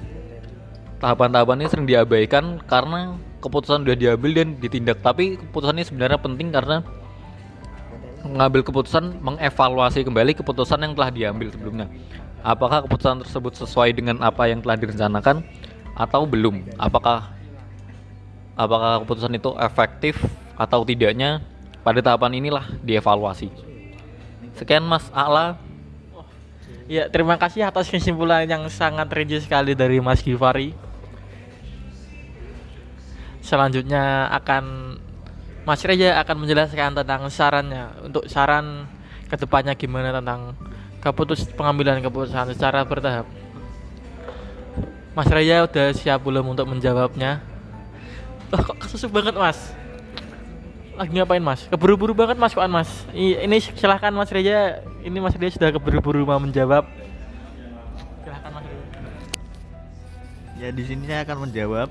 Tahapan-tahapan 0.98 1.62
ini 1.62 1.68
sering 1.70 1.86
diabaikan 1.86 2.58
karena 2.66 3.18
keputusan 3.42 3.86
sudah 3.86 3.98
diambil 3.98 4.32
dan 4.34 4.58
ditindak. 4.58 5.02
Tapi 5.06 5.38
keputusan 5.38 5.78
ini 5.78 5.86
sebenarnya 5.86 6.18
penting 6.22 6.50
karena 6.50 6.82
mengambil 8.26 8.62
keputusan 8.66 9.18
mengevaluasi 9.22 10.06
kembali 10.06 10.38
keputusan 10.38 10.80
yang 10.82 10.94
telah 10.94 11.10
diambil 11.10 11.48
sebelumnya. 11.52 11.88
Apakah 12.42 12.86
keputusan 12.86 13.22
tersebut 13.22 13.54
sesuai 13.54 13.94
dengan 13.94 14.18
apa 14.26 14.50
yang 14.50 14.66
telah 14.66 14.78
direncanakan 14.78 15.46
atau 15.94 16.26
belum? 16.26 16.66
Apakah 16.80 17.34
apakah 18.58 19.06
keputusan 19.06 19.38
itu 19.38 19.52
efektif 19.62 20.18
atau 20.58 20.82
tidaknya? 20.82 21.46
Pada 21.82 21.98
tahapan 21.98 22.38
inilah 22.38 22.66
dievaluasi. 22.86 23.50
Sekian 24.54 24.86
Mas 24.86 25.10
Ala. 25.10 25.58
Ya 26.86 27.10
terima 27.10 27.34
kasih 27.42 27.66
atas 27.66 27.90
kesimpulan 27.90 28.46
yang 28.46 28.70
sangat 28.70 29.10
rinci 29.10 29.42
sekali 29.42 29.74
dari 29.74 29.98
Mas 29.98 30.22
Givari. 30.22 30.78
selanjutnya 33.42 34.30
akan 34.32 34.96
Mas 35.62 35.82
Reja 35.86 36.18
akan 36.26 36.42
menjelaskan 36.42 36.98
tentang 36.98 37.22
sarannya 37.30 37.94
untuk 38.02 38.26
saran 38.26 38.90
ke 39.30 39.38
depannya 39.38 39.78
gimana 39.78 40.10
tentang 40.10 40.58
keputus 40.98 41.46
pengambilan 41.54 42.02
keputusan 42.02 42.54
secara 42.58 42.82
bertahap. 42.82 43.30
Mas 45.14 45.30
Reja 45.30 45.68
udah 45.68 45.94
siap 45.94 46.24
belum 46.26 46.58
untuk 46.58 46.66
menjawabnya? 46.66 47.44
Oh, 48.52 48.60
kok 48.60 48.80
kesusuk 48.84 49.14
banget 49.14 49.38
Mas? 49.38 49.60
Lagi 50.98 51.14
ngapain 51.14 51.44
Mas? 51.44 51.70
Keburu-buru 51.70 52.18
banget 52.18 52.42
Mas 52.42 52.58
koan 52.58 52.72
Mas. 52.74 52.90
Ini 53.14 53.60
silahkan 53.78 54.12
Mas 54.12 54.34
Reja. 54.34 54.82
Ini 55.06 55.18
Mas 55.22 55.38
Reja 55.38 55.56
sudah 55.56 55.70
keburu-buru 55.72 56.26
mau 56.26 56.42
menjawab. 56.42 56.90
Silahkan 58.26 58.50
Mas 58.50 58.66
Reja. 58.66 58.88
Ya 60.58 60.68
di 60.74 60.84
sini 60.90 61.06
saya 61.06 61.22
akan 61.24 61.48
menjawab. 61.48 61.90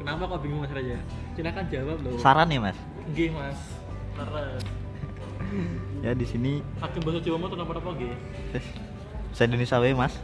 Kenapa 0.00 0.32
kok 0.32 0.40
bingung 0.40 0.64
Mas 0.64 0.72
Reja? 0.72 0.96
Silahkan 1.36 1.68
jawab 1.68 2.00
loh. 2.00 2.16
Saran 2.16 2.48
ya 2.48 2.56
mas. 2.56 2.78
Nggih 3.12 3.30
Mas. 3.36 3.60
Terus. 4.16 4.64
Ya 6.00 6.14
di 6.16 6.22
sini 6.24 6.64
Hakim 6.78 7.02
bahasa 7.02 7.20
Jawa 7.20 7.36
mau 7.42 7.50
kenapa 7.50 7.76
apa 7.76 7.90
nggih? 7.92 8.14
saya 9.34 9.50
Indonesia 9.50 9.82
wae 9.82 9.92
mas. 9.92 10.14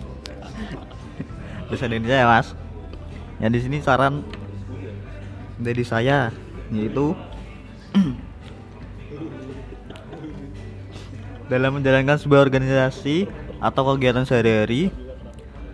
Bahasa 1.68 1.84
Indonesia 1.90 2.16
ya 2.22 2.26
mas. 2.30 2.54
Ya 3.42 3.50
di 3.50 3.60
sini 3.60 3.82
saran 3.82 4.22
dari 5.58 5.82
saya 5.82 6.30
yaitu 6.70 7.18
dalam 11.52 11.82
menjalankan 11.82 12.16
sebuah 12.16 12.46
organisasi 12.46 13.26
atau 13.58 13.82
kegiatan 13.92 14.22
sehari-hari, 14.22 14.94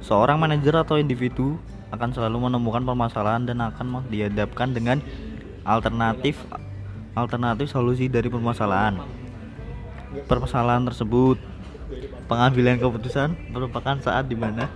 seorang 0.00 0.40
manajer 0.40 0.72
atau 0.72 0.96
individu 0.96 1.60
akan 1.94 2.10
selalu 2.10 2.50
menemukan 2.50 2.82
permasalahan 2.82 3.46
dan 3.46 3.62
akan 3.62 4.02
dihadapkan 4.10 4.74
dengan 4.74 4.98
alternatif 5.62 6.38
alternatif 7.16 7.72
solusi 7.72 8.06
dari 8.10 8.28
permasalahan. 8.28 9.00
Permasalahan 10.28 10.84
tersebut 10.86 11.38
pengambilan 12.26 12.82
keputusan 12.82 13.54
merupakan 13.54 13.96
saat 14.02 14.26
di 14.26 14.34
mana 14.34 14.66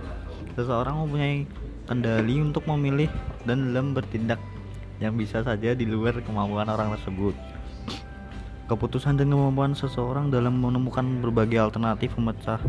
seseorang 0.55 1.03
mempunyai 1.03 1.47
kendali 1.85 2.39
untuk 2.39 2.63
memilih 2.71 3.11
dan 3.43 3.71
dalam 3.71 3.91
bertindak 3.91 4.39
yang 5.01 5.17
bisa 5.17 5.41
saja 5.41 5.73
di 5.73 5.83
luar 5.83 6.21
kemampuan 6.21 6.69
orang 6.69 6.93
tersebut. 6.95 7.33
Keputusan 8.69 9.19
dan 9.19 9.27
kemampuan 9.27 9.75
seseorang 9.75 10.31
dalam 10.31 10.55
menemukan 10.55 11.03
berbagai 11.19 11.59
alternatif 11.59 12.15
pemecah 12.15 12.61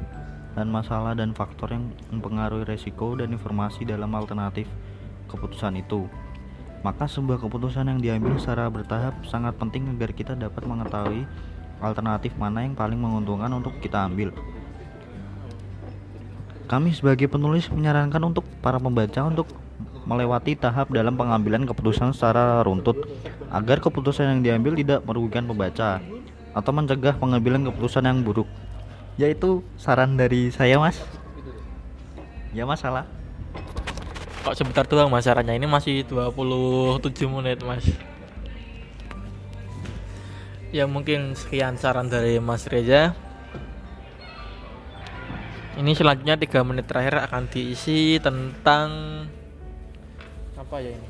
dan 0.52 0.68
masalah 0.68 1.16
dan 1.16 1.32
faktor 1.32 1.72
yang 1.72 1.92
mempengaruhi 2.12 2.68
resiko 2.68 3.16
dan 3.16 3.32
informasi 3.32 3.88
dalam 3.88 4.12
alternatif 4.12 4.68
keputusan 5.28 5.80
itu. 5.80 6.08
Maka 6.82 7.06
sebuah 7.06 7.38
keputusan 7.38 7.86
yang 7.86 8.02
diambil 8.02 8.36
secara 8.36 8.66
bertahap 8.66 9.14
sangat 9.24 9.54
penting 9.56 9.86
agar 9.94 10.10
kita 10.12 10.34
dapat 10.34 10.66
mengetahui 10.66 11.24
alternatif 11.78 12.34
mana 12.36 12.66
yang 12.66 12.74
paling 12.74 12.98
menguntungkan 12.98 13.50
untuk 13.54 13.74
kita 13.78 14.02
ambil. 14.06 14.34
Kami 16.66 16.90
sebagai 16.94 17.28
penulis 17.28 17.68
menyarankan 17.68 18.22
untuk 18.32 18.48
para 18.64 18.80
pembaca 18.80 19.20
untuk 19.28 19.46
melewati 20.02 20.58
tahap 20.58 20.90
dalam 20.90 21.14
pengambilan 21.14 21.62
keputusan 21.68 22.10
secara 22.10 22.64
runtut 22.66 22.98
agar 23.54 23.78
keputusan 23.78 24.26
yang 24.26 24.40
diambil 24.42 24.74
tidak 24.74 25.04
merugikan 25.06 25.46
pembaca 25.46 26.02
atau 26.52 26.72
mencegah 26.74 27.14
pengambilan 27.16 27.68
keputusan 27.70 28.08
yang 28.08 28.24
buruk. 28.24 28.48
Yaitu 29.20 29.60
saran 29.76 30.16
dari 30.16 30.48
saya, 30.48 30.80
Mas. 30.80 31.00
Ya, 32.52 32.64
Mas 32.64 32.80
salah. 32.80 33.04
Kok 34.42 34.58
sebentar 34.58 34.82
doang 34.90 35.06
mas? 35.06 35.22
Sarannya 35.22 35.54
ini 35.54 35.70
masih 35.70 36.02
27 36.02 36.98
menit 37.30 37.62
mas. 37.62 37.86
Ya 40.74 40.90
mungkin 40.90 41.38
sekian 41.38 41.78
saran 41.78 42.10
dari 42.10 42.42
Mas 42.42 42.66
Reza. 42.66 43.14
Ini 45.78 45.94
selanjutnya 45.94 46.34
3 46.34 46.66
menit 46.66 46.90
terakhir 46.90 47.22
akan 47.22 47.46
diisi 47.48 48.18
tentang 48.18 48.90
Apa 50.58 50.82
ya 50.82 50.90
ini? 50.90 51.08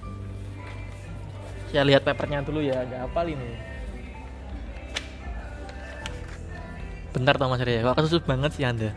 Saya 1.72 1.88
lihat 1.88 2.04
papernya 2.04 2.44
dulu 2.44 2.60
ya 2.60 2.84
agak 2.84 3.08
hafal 3.08 3.32
ini 3.32 3.71
Bentar 7.12 7.36
toh 7.36 7.48
Mas 7.48 7.60
Reza 7.60 7.84
kok 7.84 7.96
kesusut 8.00 8.24
banget 8.24 8.50
sih 8.56 8.64
anda? 8.64 8.90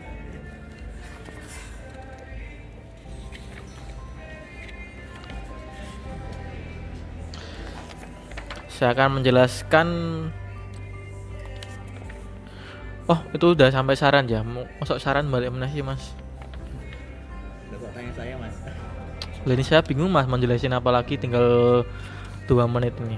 Saya 8.76 8.92
akan 8.92 9.20
menjelaskan. 9.20 9.88
Oh 13.08 13.20
itu 13.32 13.56
udah 13.56 13.72
sampai 13.72 13.96
saran 13.96 14.28
ya? 14.28 14.44
Mau 14.44 14.68
masuk 14.80 15.00
saran 15.00 15.32
balik 15.32 15.48
mana 15.48 15.70
sih 15.70 15.80
mas? 15.80 16.12
Tanya 17.96 18.12
saya, 18.12 18.36
Mas. 18.36 18.52
Ini 19.48 19.64
saya 19.64 19.80
bingung 19.80 20.12
mas 20.12 20.28
menjelasin 20.28 20.76
apa 20.76 20.92
lagi? 20.92 21.16
Tinggal 21.16 21.80
dua 22.44 22.68
menit 22.68 22.92
ini. 23.00 23.16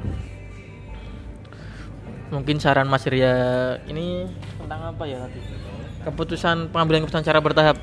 Mungkin 2.30 2.62
saran 2.62 2.86
mas 2.86 3.02
Ria 3.10 3.80
ini 3.90 4.30
tentang 4.68 4.92
apa 4.92 5.08
ya 5.08 5.24
tadi? 5.24 5.40
Keputusan 6.04 6.68
pengambilan 6.68 7.00
keputusan 7.08 7.24
cara 7.24 7.40
bertahap. 7.40 7.80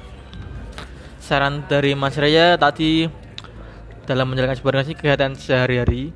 Saran 1.17 1.65
dari 1.65 1.98
mas 1.98 2.13
Ria 2.13 2.54
tadi 2.62 3.10
dalam 4.06 4.30
menjalankan 4.30 4.54
sebuah 4.54 4.78
organisasi 4.78 4.93
kegiatan 4.93 5.34
sehari-hari 5.34 6.13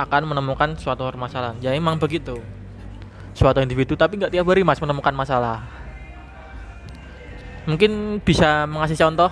akan 0.00 0.32
menemukan 0.32 0.80
suatu 0.80 1.04
permasalahan. 1.04 1.60
Ya 1.60 1.76
emang 1.76 2.00
begitu. 2.00 2.40
Suatu 3.36 3.60
individu 3.60 4.00
tapi 4.00 4.16
nggak 4.16 4.32
tiap 4.32 4.48
hari 4.48 4.64
mas 4.64 4.80
menemukan 4.80 5.12
masalah. 5.12 5.68
Mungkin 7.68 8.24
bisa 8.24 8.64
mengasih 8.64 8.96
contoh 8.96 9.28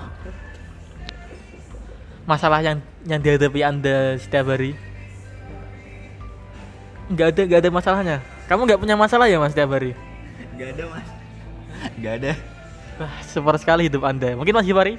masalah 2.29 2.61
yang 2.61 2.85
yang 3.09 3.25
dihadapi 3.25 3.65
anda 3.65 4.21
setiap 4.21 4.53
hari. 4.53 4.77
Nggak 7.09 7.33
ada 7.33 7.41
nggak 7.49 7.61
ada 7.65 7.71
masalahnya. 7.73 8.17
Kamu 8.45 8.69
nggak 8.69 8.81
punya 8.85 8.93
masalah 8.93 9.25
ya 9.25 9.41
mas 9.41 9.57
setiap 9.57 9.73
hari 9.73 9.97
Gak 10.57 10.69
ada, 10.73 10.85
Mas. 10.89 11.09
Gak 12.01 12.15
ada. 12.23 12.33
wah 12.97 13.13
super 13.29 13.55
sekali 13.61 13.93
hidup 13.93 14.09
anda. 14.09 14.33
Mungkin 14.33 14.57
mas 14.57 14.65
Gifari 14.65 14.97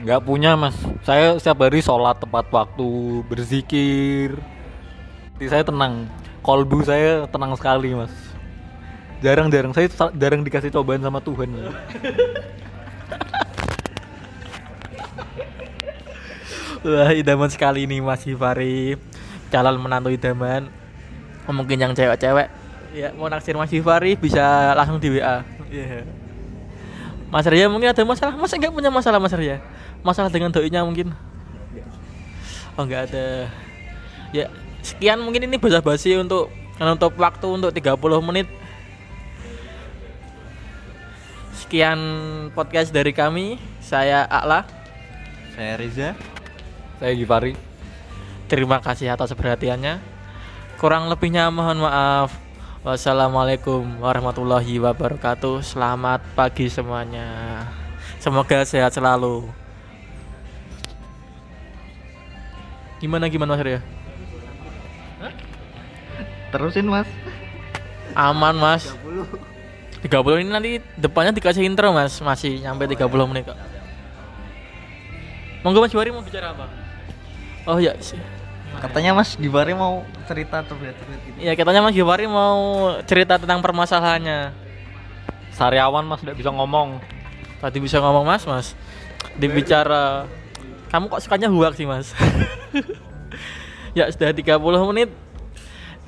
nggak 0.00 0.22
punya 0.22 0.54
mas. 0.54 0.78
Saya 1.02 1.34
setiap 1.36 1.66
hari 1.66 1.82
sholat 1.82 2.22
tepat 2.22 2.46
waktu 2.54 2.88
berzikir. 3.26 4.38
Hati 5.34 5.46
saya 5.50 5.66
tenang. 5.66 6.06
Kolbu 6.40 6.86
saya 6.86 7.26
tenang 7.26 7.58
sekali 7.58 7.98
mas. 7.98 8.14
Jarang-jarang. 9.20 9.74
Saya 9.74 9.90
sa- 9.90 10.14
jarang 10.14 10.46
dikasih 10.46 10.70
cobaan 10.70 11.02
sama 11.02 11.18
Tuhan. 11.18 11.50
Wah, 16.80 17.12
idaman 17.12 17.50
sekali 17.52 17.84
nih 17.84 18.00
Mas 18.00 18.24
Gifari. 18.24 18.96
Calon 19.52 19.76
menantu 19.76 20.08
idaman. 20.08 20.72
Mungkin 21.44 21.76
yang 21.76 21.92
cewek-cewek 21.92 22.59
ya 22.94 23.14
mau 23.14 23.30
naksir 23.30 23.54
Mas 23.54 23.70
Gifari 23.70 24.18
bisa 24.18 24.74
langsung 24.74 24.98
di 24.98 25.18
WA. 25.18 25.46
Iya. 25.70 26.02
Mas 27.30 27.46
Ria 27.46 27.70
mungkin 27.70 27.94
ada 27.94 28.02
masalah. 28.02 28.34
Masa 28.34 28.58
enggak 28.58 28.74
punya 28.74 28.90
masalah 28.90 29.22
Mas 29.22 29.34
Ria? 29.34 29.62
Masalah 30.02 30.28
dengan 30.28 30.50
doinya 30.50 30.82
mungkin? 30.82 31.14
Oh, 32.74 32.82
enggak 32.82 33.10
ada. 33.10 33.46
Ya, 34.34 34.50
sekian 34.82 35.22
mungkin 35.22 35.46
ini 35.46 35.58
basa-basi 35.58 36.18
untuk 36.18 36.50
menutup 36.80 37.14
waktu 37.14 37.46
untuk 37.46 37.70
30 37.70 37.94
menit. 38.26 38.48
Sekian 41.54 42.00
podcast 42.50 42.90
dari 42.90 43.14
kami. 43.14 43.62
Saya 43.78 44.26
Akla. 44.26 44.66
Saya 45.54 45.78
Reza. 45.78 46.10
saya 47.00 47.16
Givari 47.16 47.56
Terima 48.50 48.82
kasih 48.82 49.14
atas 49.14 49.30
perhatiannya. 49.38 50.02
Kurang 50.82 51.06
lebihnya 51.06 51.46
mohon 51.54 51.86
maaf. 51.86 52.49
Wassalamualaikum 52.80 54.00
warahmatullahi 54.00 54.80
wabarakatuh. 54.80 55.60
Selamat 55.60 56.24
pagi 56.32 56.64
semuanya. 56.72 57.28
Semoga 58.16 58.64
sehat 58.64 58.96
selalu. 58.96 59.44
Gimana 63.04 63.28
gimana 63.28 63.52
Mas 63.52 63.60
Ria? 63.60 63.80
Terusin, 66.48 66.88
Mas. 66.88 67.04
Aman 68.16 68.56
Mas. 68.56 68.88
30 70.00 70.40
ini 70.40 70.48
nanti 70.48 70.80
depannya 70.96 71.36
dikasih 71.36 71.68
intro 71.68 71.92
Mas. 71.92 72.16
Masih 72.24 72.64
nyampe 72.64 72.88
30 72.88 73.04
menit 73.28 73.44
kok. 73.44 73.60
Monggo 75.60 75.84
Mas 75.84 75.92
Bari 75.92 76.08
mau 76.16 76.24
bicara 76.24 76.56
apa? 76.56 76.64
Oh 77.68 77.76
ya, 77.76 77.92
sih. 78.00 78.39
Katanya 78.78 79.10
Mas 79.18 79.34
Gibari 79.34 79.74
mau 79.74 80.06
cerita 80.30 80.62
terlihat-terlihat 80.62 81.20
gitu. 81.26 81.36
Ya 81.42 81.52
katanya 81.58 81.82
Mas 81.82 81.94
Givari 81.98 82.30
mau 82.30 82.94
cerita 83.02 83.40
tentang 83.40 83.58
permasalahannya. 83.58 84.70
sariawan 85.50 86.06
mas 86.08 86.24
tidak 86.24 86.40
bisa 86.40 86.48
ngomong 86.48 87.02
Tadi 87.60 87.76
bisa 87.76 88.00
ngomong 88.00 88.24
mas, 88.24 88.48
mas. 88.48 88.72
Dibicara, 89.36 90.24
kamu 90.88 91.12
kok 91.12 91.20
sukanya 91.20 91.52
huak 91.52 91.76
sih 91.76 91.84
mas? 91.84 92.16
ya 93.96 94.08
sudah 94.08 94.32
30 94.32 94.56
menit. 94.88 95.12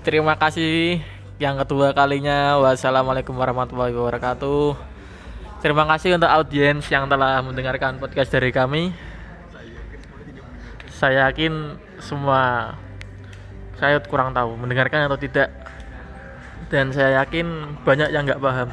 Terima 0.01 0.33
kasih 0.41 1.05
yang 1.37 1.61
kedua 1.61 1.93
kalinya. 1.93 2.57
Wassalamualaikum 2.57 3.37
warahmatullahi 3.37 3.93
wabarakatuh. 3.93 4.73
Terima 5.61 5.85
kasih 5.93 6.17
untuk 6.17 6.33
audiens 6.33 6.89
yang 6.89 7.05
telah 7.05 7.45
mendengarkan 7.45 8.01
podcast 8.01 8.33
dari 8.33 8.49
kami. 8.49 9.12
Saya 11.03 11.27
yakin 11.27 11.83
semua 11.99 12.71
saya 13.75 13.99
kurang 14.07 14.31
tahu 14.31 14.55
mendengarkan 14.55 15.11
atau 15.11 15.19
tidak. 15.19 15.51
Dan 16.71 16.95
saya 16.95 17.27
yakin 17.27 17.75
banyak 17.83 18.15
yang 18.15 18.23
nggak 18.23 18.39
paham. 18.39 18.71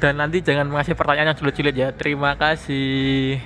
Dan 0.00 0.16
nanti 0.16 0.40
jangan 0.40 0.72
mengasih 0.72 0.96
pertanyaan 0.96 1.36
yang 1.36 1.38
sulit-sulit 1.38 1.76
ya. 1.76 1.92
Terima 1.92 2.40
kasih 2.40 3.36